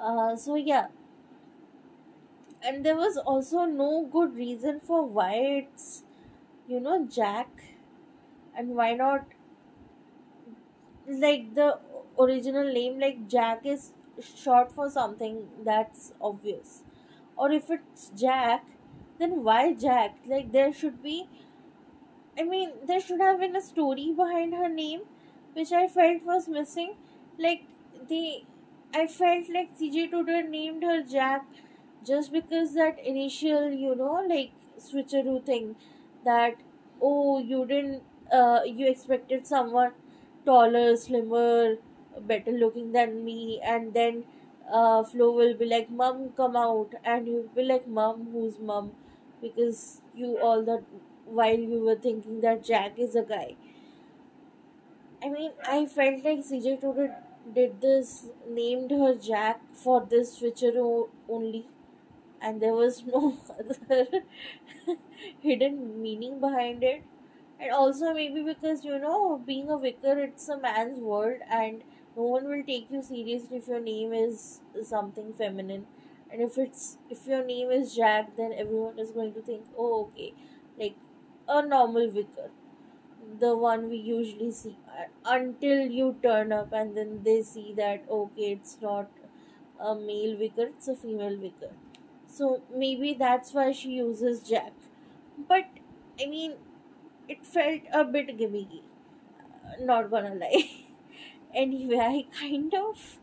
Uh, 0.00 0.36
so 0.36 0.54
yeah, 0.56 0.86
and 2.62 2.84
there 2.84 2.96
was 2.96 3.16
also 3.16 3.64
no 3.64 4.06
good 4.12 4.34
reason 4.36 4.80
for 4.80 5.04
why 5.06 5.32
it's 5.34 6.02
you 6.68 6.80
know 6.80 7.06
Jack, 7.06 7.48
and 8.56 8.70
why 8.76 8.94
not 8.94 9.26
like 11.06 11.54
the 11.54 11.78
original 12.18 12.72
name 12.72 12.98
like 13.00 13.28
Jack 13.28 13.64
is 13.64 13.92
short 14.36 14.72
for 14.72 14.90
something 14.90 15.48
that's 15.64 16.12
obvious, 16.20 16.82
or 17.36 17.50
if 17.50 17.70
it's 17.70 18.10
Jack, 18.16 18.64
then 19.18 19.42
why 19.44 19.74
Jack? 19.74 20.16
Like 20.26 20.52
there 20.52 20.72
should 20.72 21.02
be 21.02 21.28
I 22.38 22.44
mean, 22.44 22.70
there 22.86 23.00
should 23.00 23.20
have 23.20 23.40
been 23.40 23.56
a 23.56 23.60
story 23.62 24.12
behind 24.16 24.54
her 24.54 24.68
name, 24.68 25.00
which 25.54 25.72
I 25.72 25.86
felt 25.88 26.22
was 26.24 26.48
missing. 26.48 26.94
Like 27.38 27.62
they, 28.08 28.44
I 28.94 29.06
felt 29.06 29.46
like 29.54 29.76
CJ 29.76 30.06
Tudor 30.08 30.42
named 30.42 30.82
her 30.84 31.02
Jack 31.02 31.46
just 32.06 32.32
because 32.32 32.74
that 32.74 32.98
initial, 33.04 33.70
you 33.70 33.94
know, 33.94 34.24
like 34.28 34.52
switcheroo 34.78 35.44
thing, 35.44 35.74
that 36.24 36.54
oh 37.02 37.38
you 37.38 37.66
didn't, 37.66 38.02
uh, 38.32 38.60
you 38.64 38.88
expected 38.88 39.46
someone 39.46 39.92
taller, 40.46 40.96
slimmer, 40.96 41.76
better 42.20 42.52
looking 42.52 42.92
than 42.92 43.24
me, 43.24 43.60
and 43.64 43.92
then 43.94 44.24
uh, 44.72 45.02
Flo 45.02 45.32
will 45.32 45.54
be 45.54 45.66
like, 45.66 45.90
"Mom, 45.90 46.28
come 46.36 46.56
out," 46.56 46.94
and 47.04 47.26
you'll 47.26 47.50
be 47.60 47.64
like, 47.64 47.86
"Mom, 47.88 48.28
who's 48.32 48.58
mom?" 48.58 48.92
Because 49.42 50.00
you 50.14 50.38
all 50.38 50.62
that 50.64 50.82
while 51.30 51.58
you 51.58 51.80
were 51.84 51.96
thinking 51.96 52.40
that 52.40 52.64
Jack 52.64 52.98
is 52.98 53.14
a 53.16 53.22
guy. 53.22 53.56
I 55.22 55.28
mean, 55.28 55.52
I 55.64 55.86
felt 55.86 56.24
like 56.24 56.44
CJ 56.44 56.76
Tudor 56.76 57.14
did 57.54 57.80
this, 57.80 58.26
named 58.48 58.90
her 58.90 59.14
Jack 59.14 59.60
for 59.74 60.04
this 60.08 60.38
switcheroo 60.40 61.08
only, 61.28 61.66
and 62.42 62.60
there 62.62 62.74
was 62.74 63.04
no 63.14 63.38
other 63.58 64.24
hidden 65.40 66.00
meaning 66.02 66.40
behind 66.40 66.82
it. 66.82 67.02
And 67.60 67.72
also, 67.72 68.14
maybe 68.14 68.42
because 68.42 68.84
you 68.84 68.98
know, 68.98 69.38
being 69.46 69.70
a 69.70 69.78
vicar, 69.78 70.18
it's 70.18 70.48
a 70.48 70.58
man's 70.58 71.00
world, 71.00 71.40
and 71.50 71.82
no 72.16 72.22
one 72.24 72.44
will 72.48 72.62
take 72.64 72.90
you 72.90 73.02
seriously 73.02 73.58
if 73.58 73.68
your 73.68 73.80
name 73.80 74.12
is 74.12 74.60
something 74.84 75.32
feminine. 75.32 75.86
And 76.30 76.42
if 76.42 76.58
it's 76.58 76.98
if 77.10 77.26
your 77.26 77.44
name 77.44 77.70
is 77.70 77.94
Jack, 77.96 78.36
then 78.36 78.52
everyone 78.56 78.98
is 78.98 79.10
going 79.10 79.34
to 79.34 79.42
think, 79.42 79.64
oh, 79.76 80.10
okay, 80.12 80.34
like 80.78 80.94
a 81.48 81.62
normal 81.66 82.08
vicar 82.10 82.50
the 83.40 83.56
one 83.56 83.88
we 83.90 83.96
usually 83.96 84.50
see 84.50 84.76
uh, 84.98 85.04
until 85.36 85.86
you 85.98 86.16
turn 86.22 86.52
up 86.52 86.72
and 86.72 86.96
then 86.96 87.20
they 87.24 87.42
see 87.42 87.72
that 87.76 88.04
okay 88.10 88.50
it's 88.56 88.76
not 88.82 89.08
a 89.90 89.94
male 89.94 90.36
vicar 90.38 90.66
it's 90.68 90.88
a 90.88 90.96
female 90.96 91.36
vicar. 91.36 91.70
So 92.28 92.62
maybe 92.74 93.14
that's 93.14 93.54
why 93.54 93.72
she 93.72 93.90
uses 93.92 94.40
jack. 94.48 94.72
But 95.48 95.66
i 96.22 96.26
mean 96.26 96.54
it 97.28 97.46
felt 97.46 97.82
a 97.92 98.04
bit 98.04 98.36
gimmicky. 98.38 98.82
Uh, 99.44 99.84
not 99.84 100.10
gonna 100.10 100.34
lie. 100.34 100.70
Anyway 101.54 101.98
i 102.00 102.26
kind 102.40 102.74
of 102.74 103.18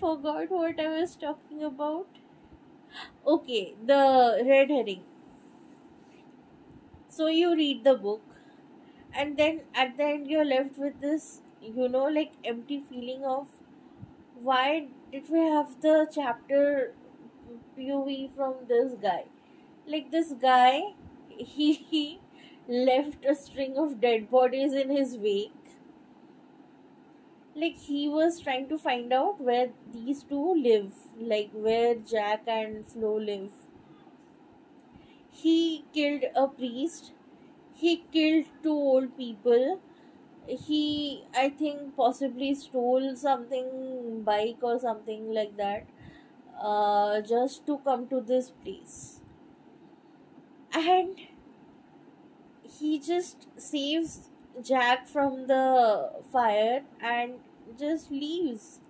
forgot 0.00 0.50
what 0.50 0.80
i 0.80 0.88
was 1.00 1.16
talking 1.16 1.64
about. 1.64 2.06
Okay 3.26 3.74
the 3.86 3.98
red 4.46 4.70
herring 4.70 5.02
so 7.08 7.26
you 7.28 7.54
read 7.56 7.84
the 7.84 7.94
book 7.94 8.22
and 9.14 9.36
then 9.36 9.60
at 9.74 9.96
the 9.96 10.04
end 10.04 10.28
you're 10.30 10.44
left 10.44 10.78
with 10.78 11.00
this 11.00 11.40
you 11.62 11.88
know 11.88 12.04
like 12.18 12.32
empty 12.44 12.80
feeling 12.80 13.24
of 13.24 13.48
why 14.48 14.86
did 15.12 15.28
we 15.30 15.40
have 15.40 15.80
the 15.82 15.96
chapter 16.14 16.94
pov 17.78 18.30
from 18.36 18.54
this 18.68 18.94
guy? 19.02 19.24
Like 19.86 20.10
this 20.10 20.32
guy 20.40 20.82
he, 21.30 21.72
he 21.90 22.20
left 22.68 23.24
a 23.24 23.34
string 23.34 23.76
of 23.78 24.00
dead 24.00 24.30
bodies 24.30 24.72
in 24.74 24.90
his 24.90 25.16
wake. 25.16 25.52
Like 27.54 27.76
he 27.76 28.08
was 28.08 28.40
trying 28.40 28.68
to 28.70 28.78
find 28.78 29.12
out 29.12 29.38
where 29.40 29.70
these 29.92 30.22
two 30.22 30.54
live 30.54 30.92
like 31.20 31.50
where 31.52 31.94
jack 31.94 32.44
and 32.46 32.86
flo 32.86 33.16
live 33.16 33.50
he 35.42 35.84
killed 35.94 36.24
a 36.36 36.46
priest. 36.48 37.12
He 37.74 38.04
killed 38.12 38.46
two 38.62 38.72
old 38.92 39.16
people. 39.16 39.80
He 40.66 41.24
i 41.42 41.48
think 41.60 41.96
possibly 41.96 42.54
stole 42.54 43.16
something 43.16 44.22
bike 44.28 44.58
or 44.62 44.78
something 44.78 45.32
like 45.38 45.56
that 45.58 45.86
uh, 46.62 47.20
just 47.22 47.66
to 47.66 47.78
come 47.78 48.08
to 48.08 48.20
this 48.20 48.50
place. 48.64 49.20
And 50.72 51.18
he 52.78 52.98
just 52.98 53.46
saves 53.56 54.30
jack 54.62 55.06
from 55.08 55.46
the 55.46 56.12
fire 56.32 56.82
and 57.00 57.40
just 57.78 58.10
leaves. 58.10 58.80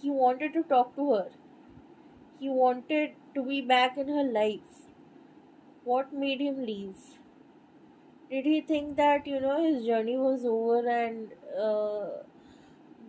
He 0.00 0.10
wanted 0.10 0.52
to 0.54 0.62
talk 0.64 0.96
to 0.96 1.14
her. 1.14 1.30
He 2.38 2.48
wanted 2.48 3.16
to 3.34 3.42
be 3.42 3.60
back 3.60 3.96
in 3.96 4.06
her 4.06 4.22
life 4.22 4.83
what 5.84 6.12
made 6.12 6.40
him 6.40 6.64
leave? 6.66 6.96
Did 8.30 8.44
he 8.44 8.60
think 8.60 8.96
that, 8.96 9.26
you 9.26 9.40
know, 9.40 9.62
his 9.62 9.86
journey 9.86 10.16
was 10.18 10.44
over 10.44 10.86
and 10.86 11.32
uh, 11.58 12.22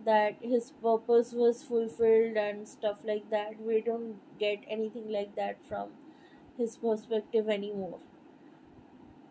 that 0.04 0.36
his 0.40 0.70
purpose 0.82 1.32
was 1.32 1.62
fulfilled 1.64 2.36
and 2.36 2.68
stuff 2.68 3.00
like 3.04 3.30
that 3.30 3.60
we 3.60 3.80
don't 3.80 4.16
get 4.38 4.60
anything 4.68 5.10
like 5.12 5.34
that 5.36 5.58
from 5.68 5.90
his 6.58 6.76
perspective 6.76 7.48
anymore 7.48 7.98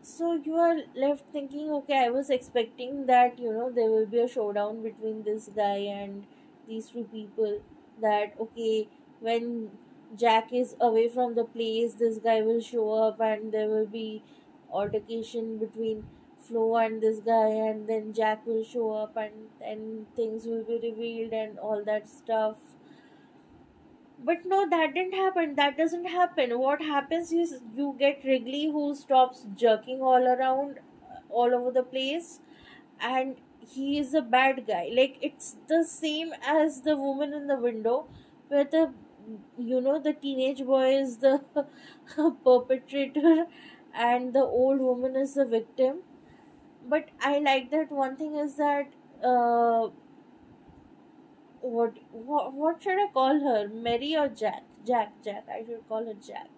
so 0.02 0.28
you 0.46 0.54
are 0.66 0.78
left 1.04 1.24
thinking 1.36 1.70
okay 1.78 1.98
i 2.06 2.10
was 2.10 2.30
expecting 2.30 3.06
that 3.08 3.40
you 3.40 3.52
know 3.54 3.70
there 3.78 3.90
will 3.90 4.06
be 4.06 4.20
a 4.20 4.28
showdown 4.28 4.82
between 4.84 5.24
this 5.24 5.50
guy 5.56 5.78
and 6.02 6.26
these 6.68 6.90
two 6.90 7.04
people 7.16 7.60
that 8.02 8.34
okay 8.40 8.88
when 9.20 9.72
jack 10.18 10.54
is 10.54 10.76
away 10.80 11.08
from 11.10 11.36
the 11.36 11.44
place 11.44 11.94
this 11.96 12.18
guy 12.20 12.42
will 12.42 12.62
show 12.62 12.92
up 12.94 13.20
and 13.20 13.52
there 13.52 13.68
will 13.68 13.88
be 13.88 14.24
altercation 14.72 15.58
between 15.58 16.06
Flo 16.48 16.78
and 16.78 17.02
this 17.02 17.20
guy, 17.20 17.48
and 17.50 17.88
then 17.88 18.14
Jack 18.14 18.46
will 18.46 18.64
show 18.64 18.92
up, 18.94 19.18
and 19.18 19.50
then 19.60 20.06
things 20.16 20.46
will 20.46 20.64
be 20.64 20.80
revealed 20.84 21.34
and 21.34 21.58
all 21.58 21.84
that 21.84 22.08
stuff. 22.08 22.58
But 24.24 24.46
no, 24.46 24.68
that 24.70 24.94
didn't 24.94 25.14
happen. 25.14 25.56
That 25.56 25.78
doesn't 25.78 26.06
happen. 26.06 26.58
What 26.60 26.82
happens 26.82 27.32
is 27.32 27.60
you 27.76 27.96
get 28.00 28.24
Wrigley 28.24 28.66
who 28.72 28.96
stops 28.96 29.46
jerking 29.56 30.02
all 30.02 30.28
around, 30.28 30.80
uh, 31.12 31.20
all 31.30 31.54
over 31.54 31.72
the 31.72 31.84
place, 31.84 32.40
and 33.00 33.36
he 33.60 33.98
is 34.00 34.14
a 34.14 34.22
bad 34.22 34.66
guy. 34.68 34.90
Like 34.94 35.18
it's 35.22 35.56
the 35.68 35.84
same 35.84 36.34
as 36.46 36.82
the 36.82 36.96
woman 36.96 37.34
in 37.34 37.48
the 37.48 37.58
window, 37.58 38.08
where 38.48 38.64
the 38.64 38.94
you 39.58 39.82
know 39.82 40.00
the 40.00 40.14
teenage 40.14 40.64
boy 40.66 40.96
is 40.98 41.18
the 41.18 41.42
perpetrator 42.46 43.46
and 43.94 44.34
the 44.34 44.44
old 44.44 44.80
woman 44.80 45.16
is 45.16 45.34
the 45.36 45.46
victim. 45.46 46.00
But 46.88 47.10
i 47.22 47.40
like 47.40 47.72
that 47.72 47.92
one 47.92 48.16
thing 48.18 48.36
is 48.36 48.56
that 48.58 48.88
uh 49.24 49.90
what 51.62 51.96
what, 52.12 52.54
what 52.54 52.82
should 52.82 52.98
i 52.98 53.08
call 53.14 53.40
her? 53.42 53.68
Mary 53.68 54.16
or 54.16 54.28
jack? 54.30 54.64
Jack 54.88 55.12
jack. 55.24 55.46
I 55.52 55.66
should 55.66 55.88
call 55.90 56.06
her 56.06 56.14
jack. 56.14 56.50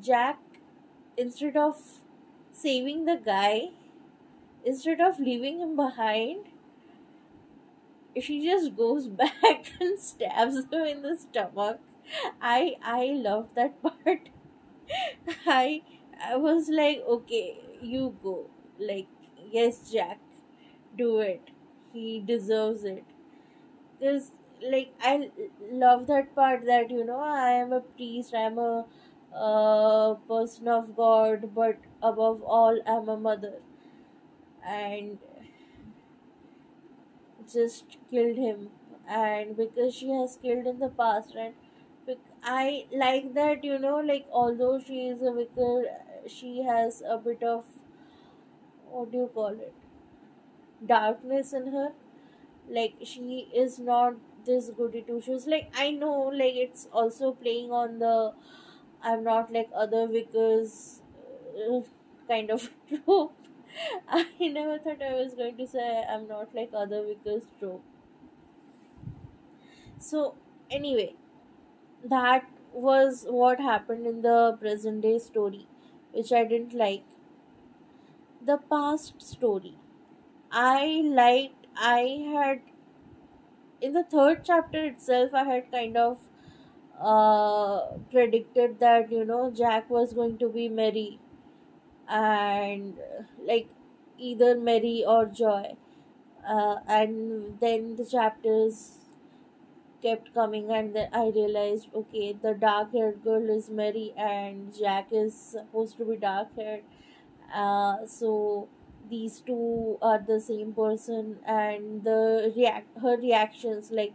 Jack 0.00 0.38
instead 1.16 1.56
of 1.56 1.76
saving 2.52 3.04
the 3.04 3.16
guy 3.16 3.70
instead 4.64 5.00
of 5.00 5.18
leaving 5.20 5.60
him 5.60 5.76
behind 5.76 6.46
she 8.20 8.44
just 8.44 8.76
goes 8.76 9.08
back 9.22 9.72
and 9.80 9.98
stabs 9.98 10.56
him 10.72 10.84
in 10.94 11.02
the 11.02 11.16
stomach 11.16 11.80
i 12.40 12.76
i 12.82 13.06
love 13.28 13.54
that 13.54 13.80
part. 13.82 14.30
I 15.46 15.82
i 16.30 16.36
was 16.36 16.68
like 16.68 17.02
okay 17.16 17.56
you 17.80 18.16
go. 18.22 18.46
Like 18.78 19.08
yes 19.52 19.90
jack 19.92 20.18
do 20.96 21.18
it. 21.20 21.50
He 21.92 22.20
deserves 22.20 22.84
it. 22.84 23.04
Because 23.98 24.32
like 24.72 24.92
i 25.02 25.30
love 25.72 26.06
that 26.08 26.34
part 26.34 26.64
that 26.66 26.90
you 26.90 27.04
know 27.04 27.20
i 27.20 27.50
am 27.52 27.72
a 27.72 27.80
priest 27.80 28.34
i'm 28.34 28.58
a 28.58 28.84
uh, 29.34 30.14
person 30.32 30.68
of 30.68 30.96
god 30.96 31.50
but 31.54 31.76
above 32.02 32.42
all 32.42 32.80
i'm 32.86 33.08
a 33.08 33.16
mother. 33.16 33.54
And 34.66 35.18
just 37.52 37.96
killed 38.10 38.36
him. 38.36 38.70
And 39.08 39.56
because 39.56 39.94
she 39.94 40.10
has 40.10 40.38
killed 40.40 40.66
in 40.66 40.78
the 40.80 40.88
past 40.90 41.34
and 41.34 41.54
i 42.44 42.86
like 43.02 43.34
that 43.34 43.62
you 43.64 43.78
know 43.78 43.98
like 44.00 44.26
although 44.32 44.78
she 44.86 44.98
is 45.08 45.22
a 45.22 45.32
vicar 45.32 45.84
she 46.26 46.62
has 46.62 47.02
a 47.16 47.18
bit 47.18 47.42
of 47.42 47.64
what 48.90 49.10
do 49.12 49.18
you 49.18 49.30
call 49.32 49.48
it 49.66 49.72
darkness 50.84 51.52
in 51.52 51.72
her. 51.72 51.92
Like 52.70 52.94
she 53.04 53.48
is 53.54 53.78
not 53.78 54.14
this 54.46 54.70
goody 54.70 55.02
two 55.02 55.20
shoes. 55.20 55.46
Like 55.46 55.70
i 55.76 55.90
know 55.90 56.14
like 56.42 56.54
it's 56.66 56.88
also 56.92 57.32
playing 57.32 57.70
on 57.72 57.98
the 58.00 58.32
i'm 59.02 59.24
not 59.24 59.52
like 59.52 59.70
other 59.74 60.06
vicars 60.08 61.02
uh, 61.70 61.80
kind 62.28 62.50
of 62.50 62.70
trope 62.88 63.34
i 64.08 64.24
never 64.56 64.78
thought 64.78 65.02
i 65.02 65.12
was 65.14 65.34
going 65.34 65.56
to 65.56 65.66
say 65.66 66.04
i'm 66.14 66.26
not 66.28 66.54
like 66.54 66.70
other 66.84 67.02
vicars 67.08 67.46
trope 67.58 67.82
so 69.98 70.34
anyway 70.70 71.14
that 72.04 72.46
was 72.72 73.26
what 73.28 73.60
happened 73.60 74.06
in 74.06 74.22
the 74.22 74.56
present 74.60 75.02
day 75.02 75.18
story 75.18 75.66
which 76.12 76.32
i 76.32 76.44
didn't 76.44 76.74
like. 76.74 77.04
The 78.40 78.56
past 78.56 79.22
story. 79.22 79.76
I 80.50 81.02
liked 81.04 81.66
i 81.76 82.00
had 82.32 82.62
in 83.80 83.92
the 83.92 84.02
third 84.14 84.44
chapter 84.48 84.80
itself 84.90 85.34
i 85.34 85.44
had 85.48 85.70
kind 85.72 85.96
of 85.96 86.18
uh 87.12 87.80
predicted 88.12 88.78
that 88.80 89.10
you 89.12 89.24
know 89.24 89.50
jack 89.62 89.88
was 89.90 90.12
going 90.12 90.36
to 90.38 90.48
be 90.48 90.68
mary 90.68 91.18
and 92.08 92.94
uh, 92.98 93.22
like 93.44 93.68
either 94.18 94.56
mary 94.56 95.04
or 95.06 95.26
joy. 95.26 95.76
Uh, 96.48 96.76
and 96.88 97.60
then 97.60 97.96
the 97.96 98.06
chapters 98.06 98.98
kept 100.02 100.32
coming 100.32 100.70
and 100.70 100.94
then 100.94 101.08
i 101.12 101.26
realized 101.36 101.88
okay 101.94 102.32
the 102.42 102.54
dark 102.54 102.92
haired 102.92 103.22
girl 103.24 103.50
is 103.50 103.68
mary 103.68 104.12
and 104.16 104.72
jack 104.78 105.08
is 105.10 105.34
supposed 105.34 105.96
to 105.96 106.04
be 106.04 106.16
dark 106.16 106.48
haired 106.56 106.82
uh, 107.54 107.96
so 108.06 108.68
these 109.10 109.40
two 109.40 109.98
are 110.02 110.18
the 110.18 110.40
same 110.40 110.72
person 110.72 111.38
and 111.46 112.04
the 112.04 112.52
react 112.56 112.86
her 113.02 113.16
reactions 113.16 113.90
like 113.90 114.12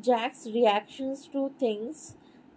jack's 0.00 0.46
reactions 0.46 1.28
to 1.32 1.50
things 1.60 2.16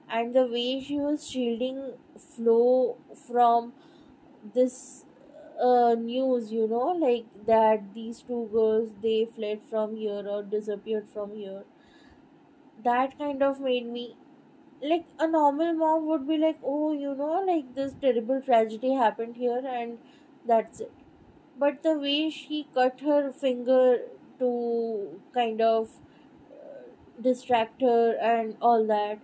and 0.10 0.34
the 0.36 0.46
way 0.48 0.82
she 0.82 0.98
was 0.98 1.28
shielding 1.30 1.94
Flo 2.18 2.98
from 3.28 3.74
this 4.54 5.06
uh, 5.62 5.96
news 5.98 6.52
you 6.52 6.68
know 6.68 6.88
like 7.06 7.26
that 7.46 7.94
these 7.94 8.22
two 8.22 8.50
girls 8.52 8.90
they 9.02 9.26
fled 9.26 9.62
from 9.70 9.96
here 9.96 10.24
or 10.28 10.44
disappeared 10.44 11.08
from 11.08 11.36
here. 11.36 11.64
That 12.84 13.18
kind 13.18 13.42
of 13.42 13.60
made 13.62 13.86
me 13.88 14.16
like 14.82 15.06
a 15.20 15.28
normal 15.28 15.74
mom 15.74 16.06
would 16.08 16.28
be 16.28 16.38
like 16.38 16.60
oh 16.64 16.94
you 16.94 17.16
know 17.16 17.44
like 17.48 17.74
this 17.76 17.94
terrible 18.02 18.42
tragedy 18.42 18.94
happened 18.94 19.36
here 19.38 19.62
and 19.66 19.98
that's 20.46 20.82
it. 20.82 20.92
But 21.60 21.84
the 21.84 22.00
way 22.00 22.30
she 22.30 22.68
cut 22.74 23.02
her 23.02 23.32
finger 23.32 24.00
to 24.40 25.22
kind 25.34 25.62
of 25.62 25.90
uh, 26.54 26.84
distract 27.22 27.82
her 27.82 28.18
and 28.22 28.58
all 28.62 28.86
that 28.88 29.20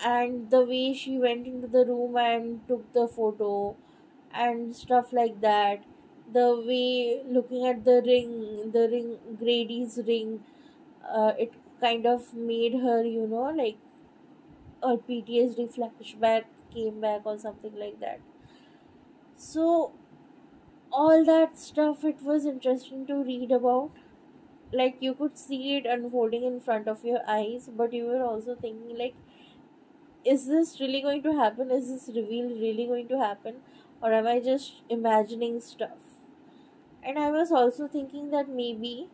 and 0.00 0.50
the 0.50 0.62
way 0.64 0.94
she 0.94 1.18
went 1.18 1.46
into 1.46 1.66
the 1.66 1.84
room 1.86 2.16
and 2.16 2.66
took 2.68 2.92
the 2.92 3.06
photo 3.08 3.76
and 4.32 4.74
stuff 4.76 5.12
like 5.12 5.40
that. 5.40 5.84
The 6.32 6.48
way 6.66 7.22
looking 7.26 7.66
at 7.66 7.84
the 7.84 8.02
ring 8.06 8.70
the 8.72 8.88
ring 8.88 9.18
grady's 9.38 9.98
ring 10.06 10.40
uh, 11.08 11.32
it 11.38 11.52
kind 11.80 12.06
of 12.06 12.34
made 12.34 12.74
her 12.74 13.04
you 13.04 13.26
know 13.26 13.50
like 13.62 13.76
her 14.82 14.96
ptsd 15.06 15.64
flashback 15.74 16.44
came 16.72 17.00
back 17.00 17.22
or 17.24 17.38
something 17.38 17.74
like 17.76 17.98
that. 18.00 18.20
So 19.36 19.92
all 20.92 21.24
that 21.24 21.58
stuff 21.58 22.04
it 22.04 22.22
was 22.22 22.46
interesting 22.46 23.06
to 23.06 23.16
read 23.24 23.52
about. 23.52 23.90
Like 24.72 24.96
you 25.00 25.14
could 25.14 25.38
see 25.38 25.76
it 25.76 25.86
unfolding 25.86 26.44
in 26.44 26.60
front 26.60 26.88
of 26.88 27.04
your 27.04 27.20
eyes 27.28 27.70
but 27.76 27.92
you 27.94 28.06
were 28.06 28.22
also 28.24 28.54
thinking 28.56 28.98
like 28.98 29.14
is 30.24 30.46
this 30.46 30.80
really 30.80 31.00
going 31.02 31.22
to 31.22 31.32
happen? 31.34 31.70
Is 31.70 31.88
this 31.88 32.14
reveal 32.16 32.48
really 32.48 32.86
going 32.86 33.08
to 33.08 33.18
happen? 33.18 33.56
Or 34.02 34.12
am 34.12 34.26
i 34.26 34.38
just 34.40 34.82
imagining 34.90 35.60
stuff? 35.60 36.02
And 37.04 37.18
i 37.18 37.30
was 37.30 37.52
also 37.52 37.86
thinking 37.86 38.30
that 38.32 38.48
maybe 38.48 39.08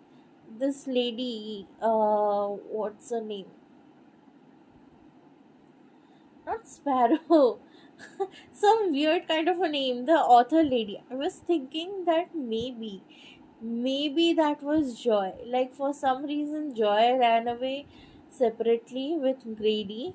this 0.62 0.86
lady 0.86 1.66
uh 1.82 2.46
what's 2.78 3.10
her 3.10 3.20
name? 3.20 3.46
Not 6.46 6.66
sparrow. 6.68 7.60
Some 8.52 8.92
weird 8.92 9.26
kind 9.28 9.48
of 9.48 9.60
a 9.60 9.68
name 9.68 10.04
the 10.06 10.16
author 10.36 10.62
lady. 10.62 11.02
I 11.10 11.14
was 11.14 11.36
thinking 11.36 12.04
that 12.06 12.34
maybe 12.34 13.02
maybe 13.62 14.32
that 14.34 14.62
was 14.62 15.00
joy. 15.02 15.32
Like 15.46 15.72
for 15.72 15.92
some 15.94 16.24
reason 16.24 16.74
joy 16.74 17.16
ran 17.18 17.48
away 17.48 17.86
separately 18.28 19.16
with 19.18 19.56
grady 19.56 20.14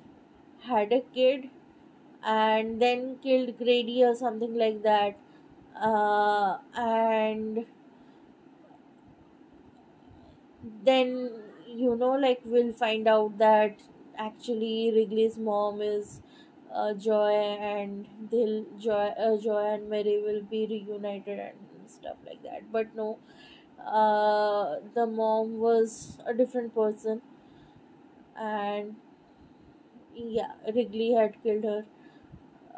had 0.68 0.92
a 0.92 1.00
kid 1.14 1.48
and 2.24 2.80
then 2.82 3.18
killed 3.22 3.56
grady 3.58 4.04
or 4.04 4.14
something 4.14 4.54
like 4.56 4.82
that. 4.82 5.16
Uh, 5.80 6.58
and 6.76 7.66
then 10.84 11.30
you 11.66 11.96
know 11.96 12.12
like 12.12 12.40
we'll 12.44 12.72
find 12.72 13.06
out 13.08 13.36
that 13.38 13.80
actually 14.18 14.90
wrigley's 14.94 15.36
mom 15.36 15.80
is 15.80 16.20
uh, 16.74 16.92
joy 16.94 17.32
and 17.70 18.06
they'll 18.30 18.64
joy 18.78 19.06
uh, 19.26 19.36
joy 19.38 19.64
and 19.74 19.88
mary 19.88 20.16
will 20.26 20.42
be 20.42 20.66
reunited 20.66 21.38
and 21.38 21.56
stuff 21.90 22.16
like 22.26 22.42
that. 22.42 22.70
But 22.72 22.94
no 22.94 23.18
uh, 23.86 24.76
the 24.94 25.06
mom 25.06 25.58
was 25.58 26.18
a 26.26 26.34
different 26.34 26.74
person 26.74 27.22
and 28.36 28.96
yeah 30.16 30.52
wrigley 30.74 31.12
had 31.12 31.34
killed 31.42 31.64
her 31.64 31.84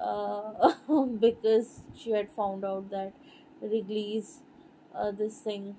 uh, 0.00 0.72
because 1.20 1.82
she 1.96 2.10
had 2.12 2.30
found 2.30 2.64
out 2.64 2.90
that 2.90 3.12
wrigley's 3.62 4.40
uh, 4.94 5.10
this 5.10 5.38
thing 5.40 5.76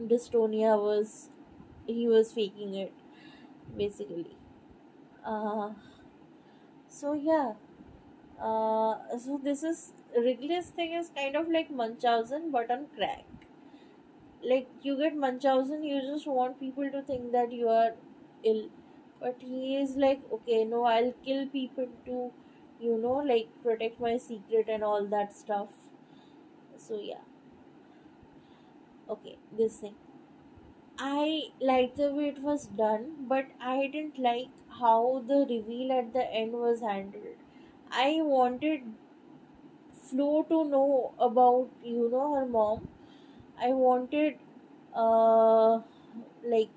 dystonia 0.00 0.76
was 0.88 1.30
he 1.86 2.08
was 2.08 2.32
faking 2.32 2.74
it 2.74 2.92
basically. 3.76 4.36
Uh, 5.24 5.70
so 6.88 7.12
yeah 7.14 7.52
uh, 8.40 8.94
so 9.24 9.40
this 9.44 9.62
is 9.62 9.92
wrigley's 10.26 10.68
thing 10.78 10.92
is 10.92 11.10
kind 11.16 11.36
of 11.36 11.48
like 11.48 11.70
munchausen 11.70 12.50
but 12.52 12.70
on 12.70 12.86
crack. 12.96 13.24
Like 14.42 14.68
you 14.82 14.96
get 14.98 15.16
munchausen 15.16 15.84
you 15.84 16.00
just 16.02 16.26
want 16.26 16.58
people 16.60 16.90
to 16.90 17.00
think 17.02 17.32
that 17.32 17.50
you 17.52 17.68
are 17.68 17.92
ill 18.44 18.68
but 19.22 19.36
he 19.40 19.76
is 19.82 19.96
like 20.06 20.22
okay 20.38 20.64
no 20.64 20.84
i'll 20.94 21.12
kill 21.28 21.46
people 21.58 21.88
to 22.06 22.30
you 22.80 22.98
know 23.06 23.18
like 23.32 23.48
protect 23.62 24.00
my 24.00 24.16
secret 24.18 24.68
and 24.68 24.82
all 24.84 25.06
that 25.06 25.32
stuff. 25.32 25.70
So 26.76 27.00
yeah. 27.00 27.22
Okay 29.08 29.36
this 29.56 29.78
thing. 29.78 29.94
I 30.98 31.50
liked 31.60 31.96
the 31.98 32.14
way 32.14 32.28
it 32.28 32.38
was 32.42 32.64
done 32.66 33.26
but 33.32 33.44
i 33.60 33.86
didn't 33.88 34.18
like 34.18 34.48
how 34.80 35.22
the 35.26 35.40
reveal 35.50 35.92
at 35.92 36.14
the 36.14 36.24
end 36.32 36.54
was 36.54 36.80
handled. 36.80 37.36
I 37.90 38.20
wanted 38.22 38.84
flo 40.06 40.42
to 40.48 40.64
know 40.64 41.12
about 41.18 41.68
you 41.82 42.08
know 42.10 42.34
her 42.34 42.46
mom. 42.46 42.88
I 43.60 43.70
wanted 43.72 44.38
uh 44.94 45.80
like 46.54 46.70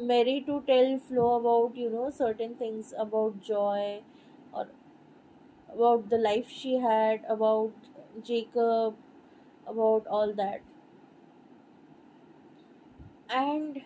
Mary 0.00 0.42
to 0.46 0.60
tell 0.66 0.98
Flo 0.98 1.36
about 1.36 1.76
you 1.76 1.88
know 1.90 2.10
certain 2.10 2.54
things 2.54 2.92
about 2.98 3.40
Joy 3.42 4.02
or 4.52 4.68
about 5.72 6.08
the 6.08 6.16
life 6.18 6.48
she 6.48 6.76
had 6.78 7.22
about 7.28 7.72
Jacob 8.22 8.96
about 9.66 10.06
all 10.08 10.32
that. 10.34 10.60
And 13.28 13.82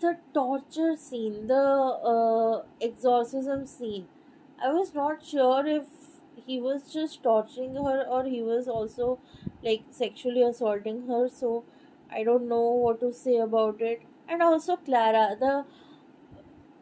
the 0.00 0.16
torture 0.34 0.94
scene 0.96 1.46
the 1.46 1.62
uh, 2.12 2.62
exorcism 2.86 3.66
scene 3.66 4.06
I 4.62 4.68
was 4.72 4.92
not 4.94 5.24
sure 5.24 5.66
if 5.66 5.86
he 6.46 6.60
was 6.60 6.92
just 6.92 7.22
torturing 7.22 7.74
her 7.74 8.02
or 8.16 8.24
he 8.24 8.42
was 8.42 8.68
also 8.68 9.18
like 9.62 9.82
sexually 9.90 10.42
assaulting 10.42 11.06
her. 11.08 11.28
So 11.28 11.64
i 12.10 12.22
don't 12.24 12.48
know 12.48 12.62
what 12.84 13.00
to 13.00 13.12
say 13.12 13.36
about 13.38 13.80
it. 13.80 14.02
And 14.28 14.42
also 14.42 14.76
clara 14.76 15.36
the 15.38 15.64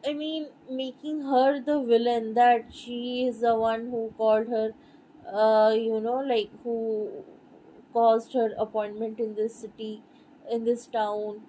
i 0.08 0.12
mean 0.20 0.44
making 0.80 1.20
her 1.30 1.60
the 1.68 1.76
villain 1.90 2.26
that 2.38 2.66
she 2.80 2.98
is 3.28 3.40
the 3.46 3.54
one 3.62 3.86
who 3.94 4.02
called 4.20 4.48
her 4.56 4.66
uh 5.44 5.72
you 5.86 6.00
know 6.06 6.18
like 6.32 6.50
who 6.62 6.76
caused 7.92 8.34
her 8.34 8.48
appointment 8.66 9.18
in 9.26 9.34
this 9.40 9.54
city 9.64 9.92
in 10.56 10.64
this 10.64 10.86
town 10.98 11.40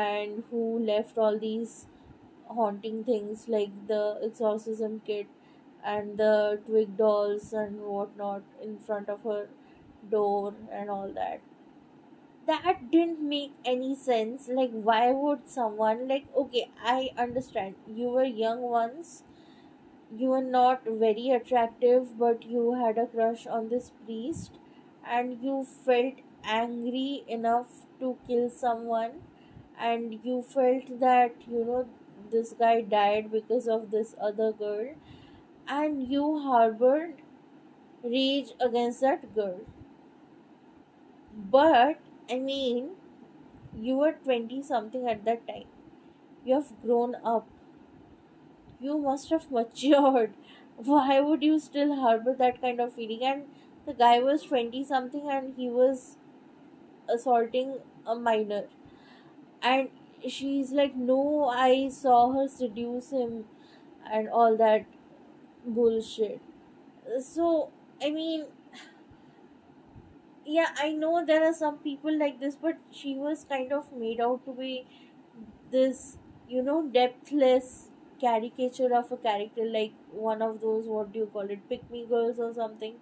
and 0.00 0.44
who 0.50 0.62
left 0.92 1.18
all 1.18 1.38
these 1.38 1.74
haunting 2.58 3.02
things 3.04 3.46
like 3.56 3.74
the 3.88 4.02
exorcism 4.28 5.00
kit 5.06 5.26
and 5.94 6.18
the 6.18 6.60
twig 6.66 6.96
dolls 6.96 7.52
and 7.52 7.80
whatnot 7.96 8.42
in 8.62 8.78
front 8.78 9.08
of 9.08 9.22
her 9.24 9.48
door 10.16 10.54
and 10.72 10.90
all 10.90 11.12
that 11.22 11.40
that 12.50 12.90
didn't 12.92 13.20
make 13.28 13.52
any 13.64 13.94
sense. 13.96 14.48
Like 14.48 14.70
why 14.72 15.10
would 15.12 15.48
someone 15.48 16.06
like 16.08 16.26
okay 16.44 16.68
i 16.84 17.10
understand. 17.18 17.74
You 17.86 18.10
were 18.10 18.24
young 18.42 18.62
once. 18.62 19.22
You 20.16 20.30
were 20.30 20.42
not 20.42 20.84
very 21.04 21.30
attractive 21.30 22.18
but 22.18 22.44
you 22.44 22.74
had 22.82 22.98
a 22.98 23.06
crush 23.06 23.46
on 23.46 23.68
this 23.70 23.90
priest 24.04 24.58
and 25.18 25.42
you 25.42 25.64
felt 25.86 26.14
angry 26.44 27.24
enough 27.28 27.86
to 28.00 28.16
kill 28.26 28.50
someone 28.50 29.12
and 29.78 30.18
you 30.24 30.42
felt 30.42 30.92
that 31.00 31.34
you 31.48 31.64
know 31.64 31.86
this 32.32 32.52
guy 32.64 32.80
died 32.82 33.30
because 33.32 33.68
of 33.68 33.90
this 33.90 34.14
other 34.20 34.52
girl 34.52 34.88
and 35.68 36.08
you 36.08 36.38
harbored 36.40 37.14
rage 38.04 38.52
against 38.60 39.00
that 39.02 39.34
girl. 39.34 39.60
But 41.50 41.98
i 42.34 42.38
mean 42.38 42.90
you 43.88 43.96
were 43.98 44.12
20 44.24 44.62
something 44.62 45.08
at 45.08 45.24
that 45.26 45.46
time. 45.48 45.66
You 46.44 46.54
have 46.56 46.72
grown 46.82 47.16
up. 47.24 47.46
You 48.80 48.98
must 48.98 49.30
have 49.30 49.50
matured. 49.52 50.34
Why 50.76 51.20
would 51.20 51.42
you 51.42 51.58
still 51.60 51.94
harbor 51.96 52.34
that 52.34 52.60
kind 52.60 52.80
of 52.80 52.94
feeling? 52.94 53.22
And 53.22 53.44
the 53.86 53.94
guy 53.94 54.20
was 54.20 54.42
20 54.42 54.84
something 54.84 55.28
and 55.30 55.54
he 55.56 55.68
was 55.68 56.16
assaulting 57.08 57.78
a 58.06 58.14
minor. 58.16 58.64
And 59.62 59.90
she's 60.28 60.72
like 60.72 60.96
no 60.96 61.46
i 61.46 61.88
saw 61.88 62.32
her 62.32 62.48
seduce 62.48 63.10
him 63.12 63.46
and 64.10 64.28
all 64.28 64.56
that 64.56 64.86
bullshit. 65.66 66.40
So 67.22 67.70
i 68.02 68.10
mean 68.10 68.46
yeah 70.54 70.70
i 70.84 70.88
know 71.02 71.24
there 71.26 71.42
are 71.48 71.52
some 71.58 71.76
people 71.84 72.16
like 72.22 72.40
this 72.40 72.56
but 72.64 72.78
she 73.00 73.14
was 73.26 73.44
kind 73.52 73.72
of 73.72 73.92
made 74.02 74.20
out 74.26 74.44
to 74.46 74.52
be 74.60 74.72
this 75.72 76.02
you 76.48 76.62
know 76.62 76.78
depthless 76.98 77.70
caricature 78.20 78.92
of 79.00 79.12
a 79.12 79.16
character 79.28 79.64
like 79.78 79.92
one 80.30 80.42
of 80.42 80.60
those 80.60 80.86
what 80.86 81.12
do 81.12 81.20
you 81.20 81.26
call 81.38 81.50
it 81.58 81.68
pick 81.68 81.90
me 81.90 82.04
girls 82.06 82.38
or 82.38 82.52
something. 82.54 82.94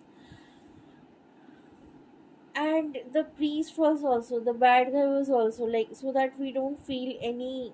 And 2.54 2.98
the 3.12 3.24
priest 3.24 3.78
was 3.78 4.04
also 4.04 4.38
the 4.38 4.52
bad 4.52 4.92
guy 4.92 5.06
was 5.06 5.30
also 5.30 5.64
like 5.64 5.88
so 5.94 6.12
that 6.12 6.38
we 6.38 6.52
don't 6.52 6.78
feel 6.78 7.16
any 7.22 7.72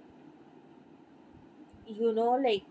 you 1.87 2.13
know 2.13 2.33
like 2.33 2.65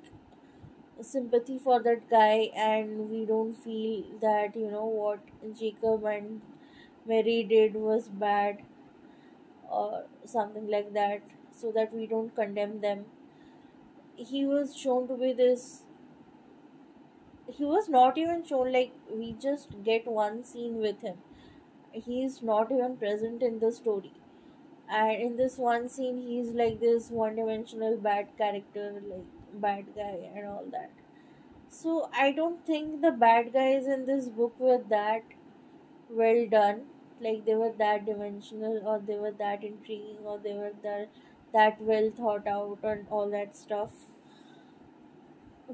sympathy 1.01 1.57
for 1.59 1.81
that 1.83 2.09
guy 2.09 2.49
and 2.55 3.09
we 3.09 3.25
don't 3.25 3.53
feel 3.53 4.03
that 4.21 4.55
you 4.55 4.69
know 4.71 4.85
what 4.85 5.19
jacob 5.59 6.03
and 6.05 6.41
mary 7.05 7.43
did 7.43 7.75
was 7.75 8.07
bad 8.09 8.63
or 9.69 10.05
something 10.25 10.67
like 10.69 10.93
that 10.93 11.21
so 11.51 11.71
that 11.71 11.93
we 11.93 12.07
don't 12.07 12.35
condemn 12.35 12.79
them. 12.81 13.05
He 14.15 14.43
was 14.47 14.75
shown 14.75 15.07
to 15.07 15.15
be 15.15 15.33
this 15.33 15.83
he 17.57 17.65
was 17.65 17.87
not 17.89 18.17
even 18.17 18.43
shown 18.45 18.71
like 18.71 18.91
we 19.11 19.33
just 19.33 19.75
get 19.83 20.07
one 20.07 20.43
scene 20.43 20.77
with 20.77 21.01
him. 21.01 21.17
He 21.91 22.23
is 22.23 22.41
not 22.41 22.71
even 22.71 22.97
present 22.97 23.43
in 23.43 23.59
the 23.59 23.71
story. 23.71 24.13
And 24.89 25.21
in 25.21 25.37
this 25.37 25.57
one 25.57 25.89
scene 25.89 26.21
he's 26.27 26.49
like 26.53 26.79
this 26.81 27.09
one 27.11 27.35
dimensional 27.37 27.97
bad 27.97 28.29
character 28.37 29.01
like 29.09 29.25
bad 29.61 29.85
guy 29.95 30.31
and 30.35 30.47
all 30.47 30.65
that. 30.71 30.91
So 31.69 32.09
i 32.25 32.31
don't 32.31 32.65
think 32.65 33.01
the 33.01 33.11
bad 33.11 33.53
guys 33.53 33.87
in 33.87 34.05
this 34.05 34.27
book 34.29 34.59
were 34.59 34.81
that 34.89 35.23
well 36.09 36.47
done 36.47 36.81
like 37.21 37.45
they 37.45 37.55
were 37.55 37.71
that 37.77 38.05
dimensional 38.05 38.81
or 38.85 38.99
they 38.99 39.17
were 39.17 39.31
that 39.31 39.63
intriguing 39.63 40.17
or 40.25 40.37
they 40.39 40.53
were 40.53 40.73
that 40.83 41.09
that 41.53 41.81
well 41.81 42.09
thought 42.11 42.47
out 42.47 42.79
and 42.83 43.07
all 43.09 43.29
that 43.29 43.55
stuff. 43.55 43.91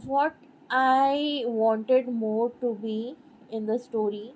What 0.05 0.35
i 0.71 1.43
wanted 1.45 2.07
more 2.21 2.51
to 2.61 2.69
be 2.83 3.15
in 3.57 3.65
the 3.67 3.77
story 3.83 4.33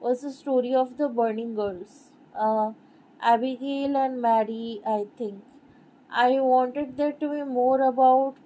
was 0.00 0.22
the 0.22 0.32
story 0.32 0.72
of 0.74 0.96
the 0.96 1.08
burning 1.08 1.54
girls. 1.54 1.98
Uh, 2.34 2.72
abigail 3.20 3.96
and 4.04 4.22
mary 4.22 4.80
i 4.86 5.04
think. 5.18 5.42
I 6.10 6.40
wanted 6.40 6.96
there 6.96 7.12
to 7.12 7.30
be 7.34 7.42
more 7.44 7.82
about 7.88 8.36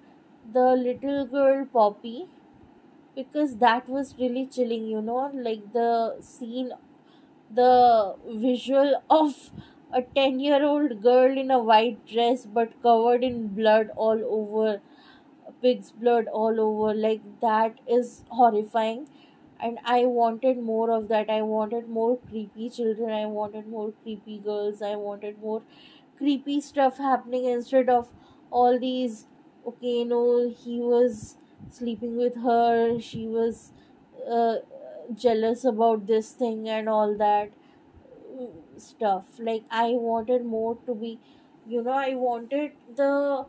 the 0.59 0.67
little 0.75 1.25
girl 1.25 1.65
poppy 1.65 2.27
because 3.15 3.57
that 3.57 3.87
was 3.89 4.15
really 4.19 4.45
chilling 4.45 4.85
you 4.87 5.01
know 5.01 5.21
like 5.47 5.71
the 5.73 5.89
scene 6.21 6.71
the 7.55 8.15
visual 8.45 9.01
of 9.09 9.51
a 9.93 10.01
10 10.01 10.39
year 10.39 10.63
old 10.63 11.01
girl 11.01 11.37
in 11.37 11.51
a 11.51 11.59
white 11.59 12.05
dress 12.05 12.45
but 12.45 12.73
covered 12.83 13.23
in 13.23 13.47
blood 13.59 13.91
all 13.95 14.21
over 14.39 14.81
pig's 15.61 15.91
blood 15.91 16.27
all 16.27 16.59
over. 16.59 16.93
Like 16.93 17.21
that 17.41 17.79
is 17.87 18.23
horrifying. 18.29 19.07
And 19.59 19.79
i 19.85 20.05
wanted 20.05 20.57
more 20.57 20.91
of 20.91 21.07
that. 21.07 21.29
I 21.29 21.41
wanted 21.41 21.87
more 21.89 22.17
creepy 22.29 22.69
children. 22.69 23.09
I 23.11 23.25
wanted 23.25 23.67
more 23.67 23.91
creepy 24.03 24.37
girls. 24.39 24.81
I 24.81 24.95
wanted 24.95 25.39
more 25.41 25.61
creepy 26.17 26.61
stuff 26.61 26.97
happening 26.97 27.45
instead 27.45 27.89
of 27.89 28.09
all 28.51 28.79
these 28.79 29.25
okay 29.67 30.03
no 30.05 30.49
he 30.49 30.79
was 30.79 31.37
sleeping 31.71 32.17
with 32.17 32.35
her. 32.43 32.99
She 32.99 33.27
was 33.27 33.71
uh, 34.29 34.55
jealous 35.13 35.63
about 35.65 36.07
this 36.07 36.31
thing 36.31 36.67
and 36.69 36.89
all 36.89 37.15
that 37.17 37.51
stuff. 38.77 39.25
Like 39.39 39.63
i 39.71 39.87
wanted 40.07 40.45
more 40.45 40.77
to 40.85 40.95
be 40.95 41.19
you 41.67 41.81
know 41.83 41.97
i 42.07 42.13
wanted 42.15 42.71
the 42.95 43.45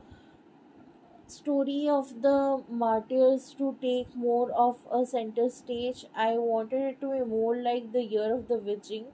story 1.29 1.89
of 1.89 2.09
the 2.23 2.63
martyrs 2.69 3.55
to 3.59 3.77
take 3.81 4.15
more 4.17 4.51
of 4.53 4.79
a 4.93 5.05
center 5.07 5.49
stage. 5.51 6.05
I 6.15 6.33
wanted 6.39 6.83
it 6.91 7.01
to 7.01 7.11
be 7.13 7.21
more 7.25 7.57
like 7.57 7.93
the 7.93 8.03
year 8.05 8.35
of 8.35 8.49
the 8.49 8.59
witching. 8.59 9.07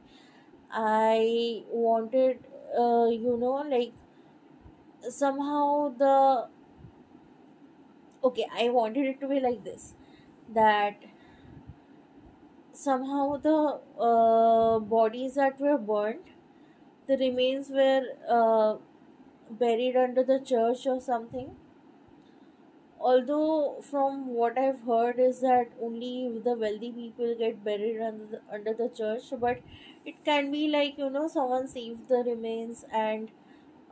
I 0.73 1.65
wanted 1.71 2.39
uh, 2.79 3.07
you 3.11 3.37
know 3.39 3.65
like 3.77 3.93
somehow 5.11 5.89
the 5.99 6.49
okay 8.29 8.47
i 8.63 8.69
wanted 8.77 9.07
it 9.13 9.21
to 9.21 9.29
be 9.33 9.41
like 9.41 9.63
this 9.65 9.95
that 10.59 11.05
somehow 12.73 13.37
the 13.37 13.81
uh, 14.09 14.79
bodies 14.81 15.35
that 15.35 15.61
were 15.61 15.79
burnt 15.79 16.23
the 17.07 17.17
remains 17.19 17.71
were 17.71 18.03
uh, 18.29 18.77
buried 19.51 19.97
under 19.97 20.23
the 20.25 20.41
church 20.41 20.87
or 20.87 21.01
something. 21.01 21.57
Although 23.09 23.81
from 23.91 24.19
what 24.35 24.57
i've 24.57 24.81
heard 24.91 25.19
is 25.23 25.41
that 25.47 25.73
only 25.87 26.39
the 26.45 26.53
wealthy 26.61 26.91
people 26.99 27.35
get 27.41 27.63
buried 27.65 28.01
under 28.01 28.27
the, 28.35 28.41
under 28.59 28.73
the 28.81 28.89
church 29.01 29.25
but 29.41 29.59
it 30.07 30.25
can 30.25 30.51
be 30.53 30.69
like 30.69 30.97
you 30.97 31.11
know 31.11 31.27
someone 31.29 31.67
saved 31.69 32.09
the 32.09 32.23
remains 32.29 32.85
and 32.93 33.31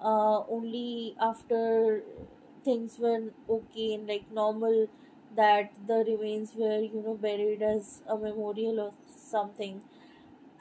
uh, 0.00 0.44
only 0.58 1.16
after 1.20 2.02
things 2.64 2.98
were 2.98 3.22
okay 3.58 3.94
and 3.94 4.06
like 4.08 4.30
normal 4.32 4.88
that 5.36 5.72
the 5.86 6.04
remains 6.08 6.52
were 6.56 6.80
you 6.80 7.02
know 7.02 7.14
buried 7.14 7.62
as 7.62 8.02
a 8.08 8.16
memorial 8.16 8.80
or 8.80 8.92
something. 9.30 9.82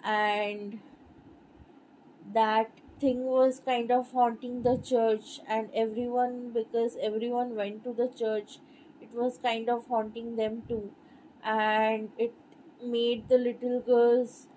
And 0.04 0.80
that 2.34 2.70
thing 3.00 3.24
was 3.26 3.60
kind 3.66 3.92
of 3.92 4.12
haunting 4.12 4.62
the 4.64 4.78
church 4.78 5.40
and 5.48 5.70
everyone 5.74 6.52
because 6.54 6.98
everyone 7.02 7.56
went 7.56 7.84
to 7.84 7.94
the 7.94 8.08
church 8.22 8.58
it 9.02 9.14
was 9.14 9.38
kind 9.42 9.70
of 9.70 9.88
haunting 9.88 10.36
them 10.36 10.62
too. 10.68 10.92
And 11.42 12.10
it 12.18 12.34
made 12.86 13.30
the 13.30 13.38
little 13.38 13.80
girls 13.80 14.48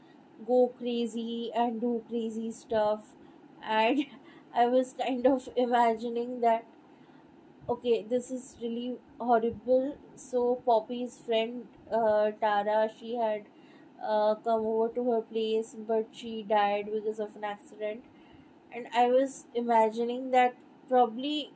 go 0.44 0.72
crazy 0.76 1.52
and 1.54 1.80
do 1.80 2.02
crazy 2.08 2.50
stuff. 2.50 3.14
And 3.62 4.06
i 4.54 4.66
was 4.66 4.94
kind 4.98 5.24
of 5.26 5.48
imagining 5.56 6.40
that 6.40 6.64
okay 7.68 8.02
this 8.08 8.30
is 8.30 8.56
really 8.60 8.96
horrible. 9.20 9.96
So 10.16 10.56
poppy's 10.66 11.16
friend 11.26 11.66
uh, 11.90 12.30
tara 12.40 12.88
she 12.98 13.14
had 13.16 13.44
uh, 14.04 14.34
come 14.36 14.66
over 14.66 14.88
to 14.94 15.10
her 15.12 15.20
place 15.22 15.74
but 15.88 16.06
she 16.12 16.42
died 16.42 16.88
because 16.92 17.18
of 17.20 17.34
an 17.36 17.44
accident. 17.44 18.02
And 18.74 18.86
i 18.96 19.06
was 19.08 19.44
imagining 19.54 20.30
that 20.32 20.54
probably 20.88 21.52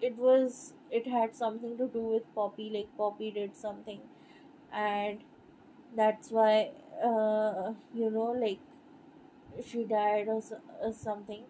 it 0.00 0.16
was 0.16 0.74
it 0.90 1.06
had 1.06 1.34
something 1.34 1.76
to 1.78 1.88
do 1.88 2.00
with 2.14 2.34
poppy 2.34 2.70
like 2.74 2.88
poppy 2.96 3.30
did 3.30 3.56
something. 3.56 4.00
And 4.72 5.20
that's 5.96 6.30
why 6.30 6.70
uh, 7.04 7.72
you 7.94 8.10
know 8.10 8.32
like 8.46 8.60
she 9.66 9.84
died 9.84 10.28
or, 10.28 10.42
or 10.82 10.92
something. 10.92 11.44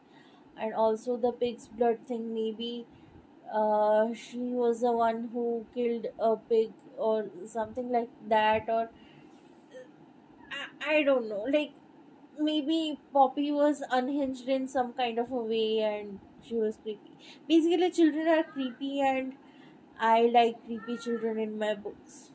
And 0.61 0.75
also 0.75 1.17
the 1.17 1.33
pig's 1.33 1.69
blood 1.69 2.01
thing 2.07 2.35
maybe 2.35 2.87
uh, 3.53 4.13
she 4.15 4.39
was 4.63 4.81
the 4.81 4.93
one 4.93 5.29
who 5.33 5.67
killed 5.75 6.07
a 6.19 6.37
pig 6.37 6.73
or 6.97 7.27
something 7.47 7.91
like 7.91 8.11
that 8.29 8.69
or 8.69 8.89
I, 10.51 10.97
I 10.99 11.03
don't 11.03 11.29
know. 11.29 11.43
Like 11.45 11.73
maybe 12.39 12.99
poppy 13.13 13.51
was 13.53 13.83
unhinged 13.91 14.49
in 14.49 14.69
some 14.69 14.93
kind 14.93 15.19
of 15.19 15.31
a 15.33 15.37
way 15.53 15.81
and 15.81 16.19
she 16.43 16.55
was 16.55 16.77
creepy. 16.83 17.13
Basically 17.49 17.91
children 17.91 18.29
are 18.29 18.45
creepy 18.45 19.01
and 19.01 19.35
i 20.01 20.23
like 20.39 20.65
creepy 20.67 20.97
children 20.99 21.39
in 21.39 21.59
my 21.59 21.75
books. 21.75 22.31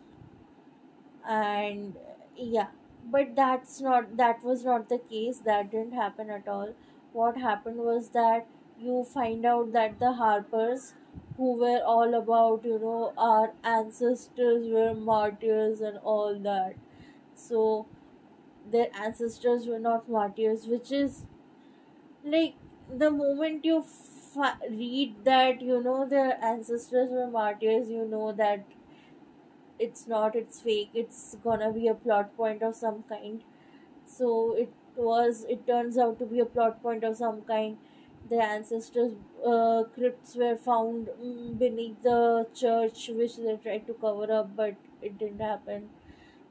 And 1.28 1.96
yeah. 2.36 2.68
But 3.06 3.36
that's 3.36 3.82
not 3.82 4.16
that 4.18 4.44
was 4.44 4.64
not 4.64 4.90
the 4.90 4.98
case. 5.00 5.40
That 5.40 5.72
didn't 5.72 5.94
happen 5.94 6.30
at 6.30 6.48
all. 6.48 6.74
What 7.12 7.38
happened 7.38 7.78
was 7.78 8.10
that 8.10 8.48
you 8.86 9.04
find 9.14 9.46
out 9.46 9.72
that 9.74 10.00
the 10.00 10.14
harpers 10.14 10.94
who 11.38 11.54
were 11.60 11.82
all 11.96 12.14
about 12.14 12.66
you 12.66 12.80
know 12.80 13.14
our 13.18 13.54
ancestors 13.64 14.68
were 14.78 14.94
martyrs 14.94 15.82
and 15.82 15.98
all 16.00 16.40
that. 16.50 16.76
So 17.36 17.88
their 18.72 18.90
ancestors 19.08 19.68
were 19.68 19.80
not 19.80 20.10
martyrs 20.10 20.68
which 20.68 20.92
is 20.92 21.24
like 22.24 22.56
the 22.90 23.10
moment 23.12 23.64
you 23.66 23.84
read 24.70 25.16
that 25.26 25.62
you 25.62 25.82
know 25.84 26.06
their 26.08 26.44
ancestors 26.44 27.10
were 27.12 27.28
martyrs 27.28 27.90
you 27.90 28.06
know 28.06 28.32
that 28.32 28.66
it's 29.80 30.08
not 30.08 30.36
it's 30.36 30.62
fake 30.62 30.90
it's 30.94 31.36
gonna 31.44 31.72
be 31.74 31.88
a 31.88 31.94
plot 31.94 32.36
point 32.38 32.64
of 32.64 32.76
some 32.76 33.04
kind. 33.10 33.42
So 34.06 34.56
it 34.56 34.72
was 34.96 35.46
it 35.50 35.66
turns 35.68 35.98
out 35.98 36.20
to 36.20 36.26
be 36.26 36.40
a 36.40 36.46
plot 36.46 36.82
point 36.84 37.04
of 37.04 37.18
some 37.18 37.42
kind 37.44 37.78
the 38.34 38.42
ancestors 38.44 39.14
uh, 39.54 39.84
crypts 39.96 40.36
were 40.36 40.56
found 40.58 41.10
mm, 41.22 41.58
beneath 41.60 42.02
the 42.04 42.48
church 42.62 43.10
which 43.20 43.38
they 43.38 43.56
tried 43.66 43.86
to 43.88 43.94
cover 44.06 44.32
up 44.40 44.56
but 44.56 44.76
it 45.02 45.18
didn't 45.20 45.42
happen 45.42 45.90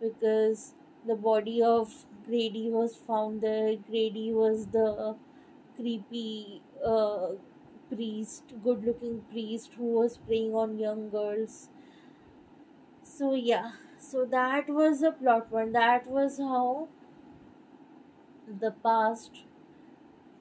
because 0.00 0.72
the 1.06 1.14
body 1.16 1.62
of 1.62 1.92
grady 2.26 2.68
was 2.70 2.96
found 2.96 3.40
there. 3.42 3.76
Grady 3.90 4.32
was 4.32 4.66
the 4.68 5.16
creepy 5.76 6.62
uh, 6.84 7.28
priest 7.90 8.44
good 8.64 8.84
looking 8.84 9.20
priest 9.30 9.74
who 9.76 9.86
was 10.00 10.18
preying 10.18 10.54
on 10.54 10.78
young 10.78 11.10
girls. 11.10 11.68
So 13.04 13.34
yeah. 13.34 13.72
So 13.98 14.24
that 14.24 14.68
was 14.68 15.00
the 15.00 15.12
plot 15.12 15.52
one. 15.52 15.70
that 15.72 16.06
was 16.08 16.38
how 16.38 16.88
the 18.60 18.70
past 18.70 19.42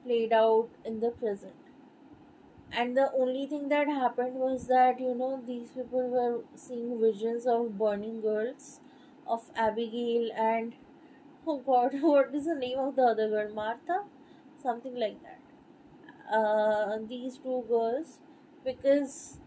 played 0.04 0.32
out 0.32 0.68
in 0.84 1.00
the 1.00 1.10
present. 1.10 1.54
And 2.72 2.96
the 2.96 3.12
only 3.12 3.46
thing 3.46 3.68
that 3.68 3.86
happened 3.88 4.34
was 4.34 4.66
that 4.68 4.98
you 5.00 5.14
know 5.14 5.40
these 5.46 5.68
people 5.70 6.08
were 6.14 6.40
seeing 6.54 7.00
visions 7.00 7.46
of 7.46 7.78
burning 7.78 8.20
girls 8.20 8.80
of 9.26 9.44
abigail 9.54 10.30
and 10.46 10.74
oh 11.46 11.58
god 11.68 11.94
what 12.08 12.34
is 12.34 12.46
the 12.46 12.54
name 12.56 12.78
of 12.78 12.96
the 12.96 13.02
other 13.12 13.28
girl? 13.28 13.52
Martha? 13.54 14.02
Something 14.62 14.96
like 14.96 15.18
that. 15.22 15.40
Uh, 16.38 16.98
these 17.08 17.38
two 17.38 17.64
girls 17.68 18.18
because 18.64 19.38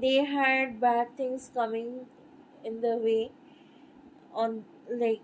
they 0.00 0.16
had 0.24 0.80
bad 0.80 1.16
things 1.16 1.50
coming 1.54 2.06
in 2.64 2.80
the 2.80 2.96
way 2.96 3.30
on 4.32 4.64
like 4.90 5.20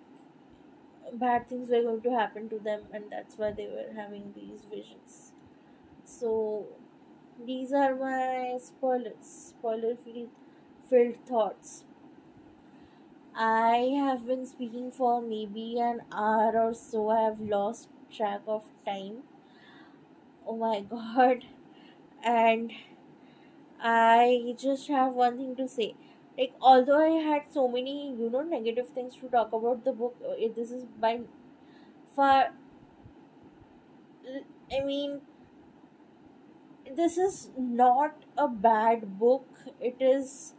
bad 1.13 1.49
things 1.49 1.69
were 1.71 1.83
going 1.83 2.03
to 2.03 2.11
happen 2.11 2.49
to 2.49 2.59
them 2.59 2.83
and 2.93 3.05
that's 3.11 3.37
why 3.39 3.51
they 3.53 3.67
were 3.67 3.93
having 3.95 4.33
these 4.35 4.65
visions. 4.71 5.33
So 6.05 6.67
these 7.47 7.73
are 7.73 7.95
my 7.97 8.59
spoilers 8.63 9.15
spoiler 9.23 9.97
filled 10.89 11.17
thoughts. 11.27 11.85
I 13.35 13.91
have 13.97 14.25
been 14.25 14.47
speaking 14.47 14.93
for 14.93 15.21
maybe 15.21 15.81
an 15.81 16.03
hour 16.13 16.57
or 16.57 16.73
so. 16.75 17.09
I 17.09 17.23
have 17.23 17.41
lost 17.41 17.89
track 18.09 18.43
of 18.47 18.71
time. 18.85 19.25
Oh 20.47 20.57
my 20.57 20.81
god. 20.91 21.45
And 22.25 22.73
i 23.83 24.55
just 24.59 24.89
have 24.89 25.15
one 25.15 25.37
thing 25.39 25.57
to 25.57 25.67
say 25.67 25.95
like 26.39 26.53
although 26.61 27.01
i 27.05 27.11
had 27.31 27.43
so 27.53 27.67
many 27.69 27.97
you 28.21 28.31
know 28.31 28.43
negative 28.43 28.89
things 28.99 29.17
to 29.17 29.29
talk 29.29 29.53
about 29.53 29.85
the 29.85 29.93
book 29.93 30.17
uh, 30.29 30.35
this 30.57 30.71
is 30.71 30.85
by 31.07 31.19
far 32.17 32.53
i 34.73 34.81
mean 34.85 35.21
this 36.97 37.17
is 37.17 37.49
not 37.57 38.15
a 38.37 38.47
bad 38.49 39.19
book. 39.19 39.47
It 39.81 39.97
is 40.01 40.55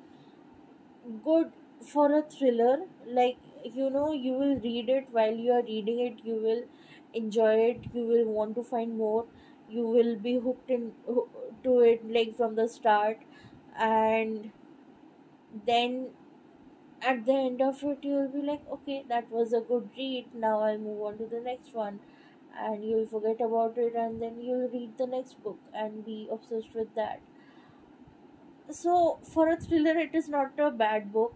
good 1.23 1.51
for 1.93 2.05
a 2.17 2.21
thriller. 2.21 2.77
Like 3.07 3.37
you 3.63 3.89
know 3.89 4.11
you 4.13 4.33
will 4.33 4.59
read 4.59 4.89
it 4.89 5.07
while 5.11 5.33
you 5.35 5.51
are 5.53 5.63
reading 5.63 5.99
it. 6.07 6.23
You 6.23 6.35
will 6.47 6.63
enjoy 7.13 7.53
it. 7.71 7.85
You 7.93 8.05
will 8.05 8.25
want 8.25 8.55
to 8.55 8.63
find 8.63 8.97
more. 8.97 9.25
You 9.69 9.87
will 9.87 10.15
be 10.17 10.37
hooked 10.37 10.69
in 10.69 10.91
to 11.63 11.79
it 11.79 12.09
like 12.09 12.35
from 12.35 12.55
the 12.55 12.67
start. 12.67 13.17
And 13.79 14.51
then 15.65 16.09
at 17.01 17.25
the 17.25 17.33
end 17.33 17.61
of 17.61 17.83
it 17.83 17.99
you'll 18.03 18.29
be 18.35 18.41
like 18.41 18.61
okay 18.75 19.03
that 19.09 19.29
was 19.31 19.53
a 19.53 19.61
good 19.61 19.89
read. 19.97 20.27
Now 20.33 20.61
i'll 20.61 20.77
move 20.77 21.01
on 21.01 21.17
to 21.19 21.25
the 21.25 21.41
next 21.41 21.73
one. 21.73 21.99
And 22.57 22.83
you'll 22.85 23.05
forget 23.07 23.41
about 23.41 23.77
it 23.77 23.95
and 23.95 24.21
then 24.21 24.41
you'll 24.41 24.69
read 24.69 24.97
the 24.97 25.07
next 25.07 25.41
book 25.43 25.59
and 25.73 26.05
be 26.05 26.27
obsessed 26.31 26.75
with 26.75 26.93
that. 26.95 27.21
So 28.71 29.19
for 29.23 29.49
a 29.49 29.55
thriller 29.57 29.97
it 29.99 30.15
is 30.15 30.27
not 30.29 30.57
a 30.59 30.71
bad 30.71 31.11
book. 31.13 31.33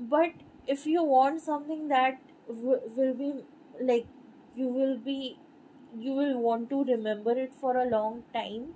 But 0.00 0.32
if 0.66 0.86
you 0.86 1.04
want 1.04 1.40
something 1.42 1.88
that 1.88 2.20
w- 2.48 2.80
will 2.96 3.14
be 3.14 3.44
like 3.80 4.06
you 4.56 4.68
will 4.68 4.96
be 4.98 5.38
you 5.98 6.12
will 6.12 6.38
want 6.38 6.70
to 6.70 6.84
remember 6.84 7.32
it 7.32 7.54
for 7.54 7.76
a 7.76 7.84
long 7.84 8.24
time 8.34 8.74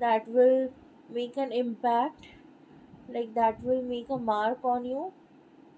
that 0.00 0.28
will 0.28 0.72
make 1.10 1.36
an 1.36 1.52
impact 1.52 2.26
like 3.08 3.34
that 3.34 3.62
will 3.62 3.82
make 3.82 4.08
a 4.10 4.18
mark 4.18 4.58
on 4.64 4.84
you. 4.84 5.12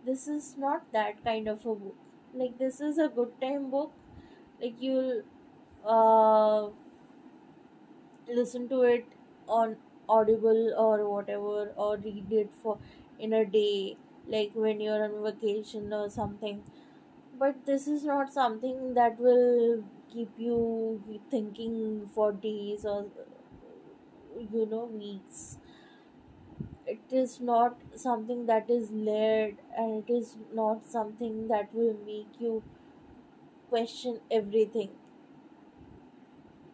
This 0.05 0.29
is 0.29 0.57
not 0.59 0.85
that 0.93 1.23
kind 1.25 1.49
of 1.49 1.67
a 1.67 1.75
book. 1.75 1.97
Like 2.35 2.59
this 2.59 2.81
is 2.81 2.99
a 2.99 3.09
good 3.09 3.33
time 3.41 3.71
book. 3.71 3.93
Like 4.61 4.77
you'll 4.81 5.23
uh, 5.87 6.71
listen 8.29 8.69
to 8.69 8.83
it 8.83 9.05
on 9.49 9.77
audible 10.09 10.75
or 10.77 11.09
whatever 11.09 11.73
or 11.77 11.97
read 11.97 12.33
it 12.33 12.53
for 12.63 12.79
in 13.19 13.33
a 13.33 13.45
day 13.45 13.97
like 14.27 14.51
when 14.55 14.81
you're 14.81 15.03
on 15.05 15.23
vacation 15.23 15.93
or 15.93 16.09
something. 16.09 16.63
But 17.39 17.67
this 17.67 17.87
is 17.89 18.05
not 18.05 18.33
something 18.33 18.95
that 18.95 19.19
will 19.21 19.85
keep 20.13 20.31
you 20.39 21.03
thinking 21.31 22.09
for 22.15 22.33
days 22.33 22.85
or 22.85 23.07
you 24.53 24.67
know 24.71 24.85
weeks 24.85 25.59
it 26.95 27.13
is 27.23 27.41
not 27.41 27.77
something 27.97 28.47
that 28.47 28.71
is 28.71 28.91
layered 28.91 29.57
and 29.77 30.03
it 30.03 30.13
is 30.13 30.37
not 30.55 30.85
something 30.85 31.49
that 31.49 31.73
will 31.75 31.97
make 32.07 32.41
you 32.41 32.63
question 33.69 34.21
everything 34.31 34.91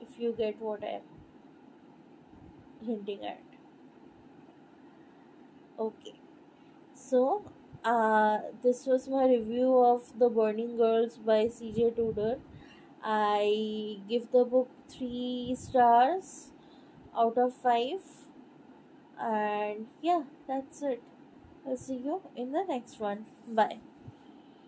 if 0.01 0.19
you 0.19 0.33
get 0.33 0.61
what 0.61 0.83
i'm 0.85 1.03
hinting 2.87 3.25
at. 3.27 3.41
Okay. 5.79 6.15
So 6.95 7.45
uh, 7.85 8.39
this 8.63 8.87
was 8.87 9.09
my 9.09 9.27
review 9.27 9.79
of 9.79 10.19
the 10.19 10.29
burning 10.31 10.77
girls 10.77 11.19
by 11.19 11.47
cj 11.47 11.95
tudor. 11.97 12.39
I 13.03 13.99
give 14.09 14.31
the 14.33 14.45
book 14.45 14.71
three 14.89 15.57
stars 15.59 16.51
out 17.17 17.39
of 17.39 17.55
five 17.55 18.03
and 19.21 19.87
yeah 20.03 20.23
that's 20.47 20.83
it. 20.83 21.03
I'll 21.67 21.77
see 21.77 21.97
you 21.97 22.23
in 22.37 22.53
the 22.53 22.65
next 22.65 23.01
one. 23.01 23.27
Bye 23.49 23.81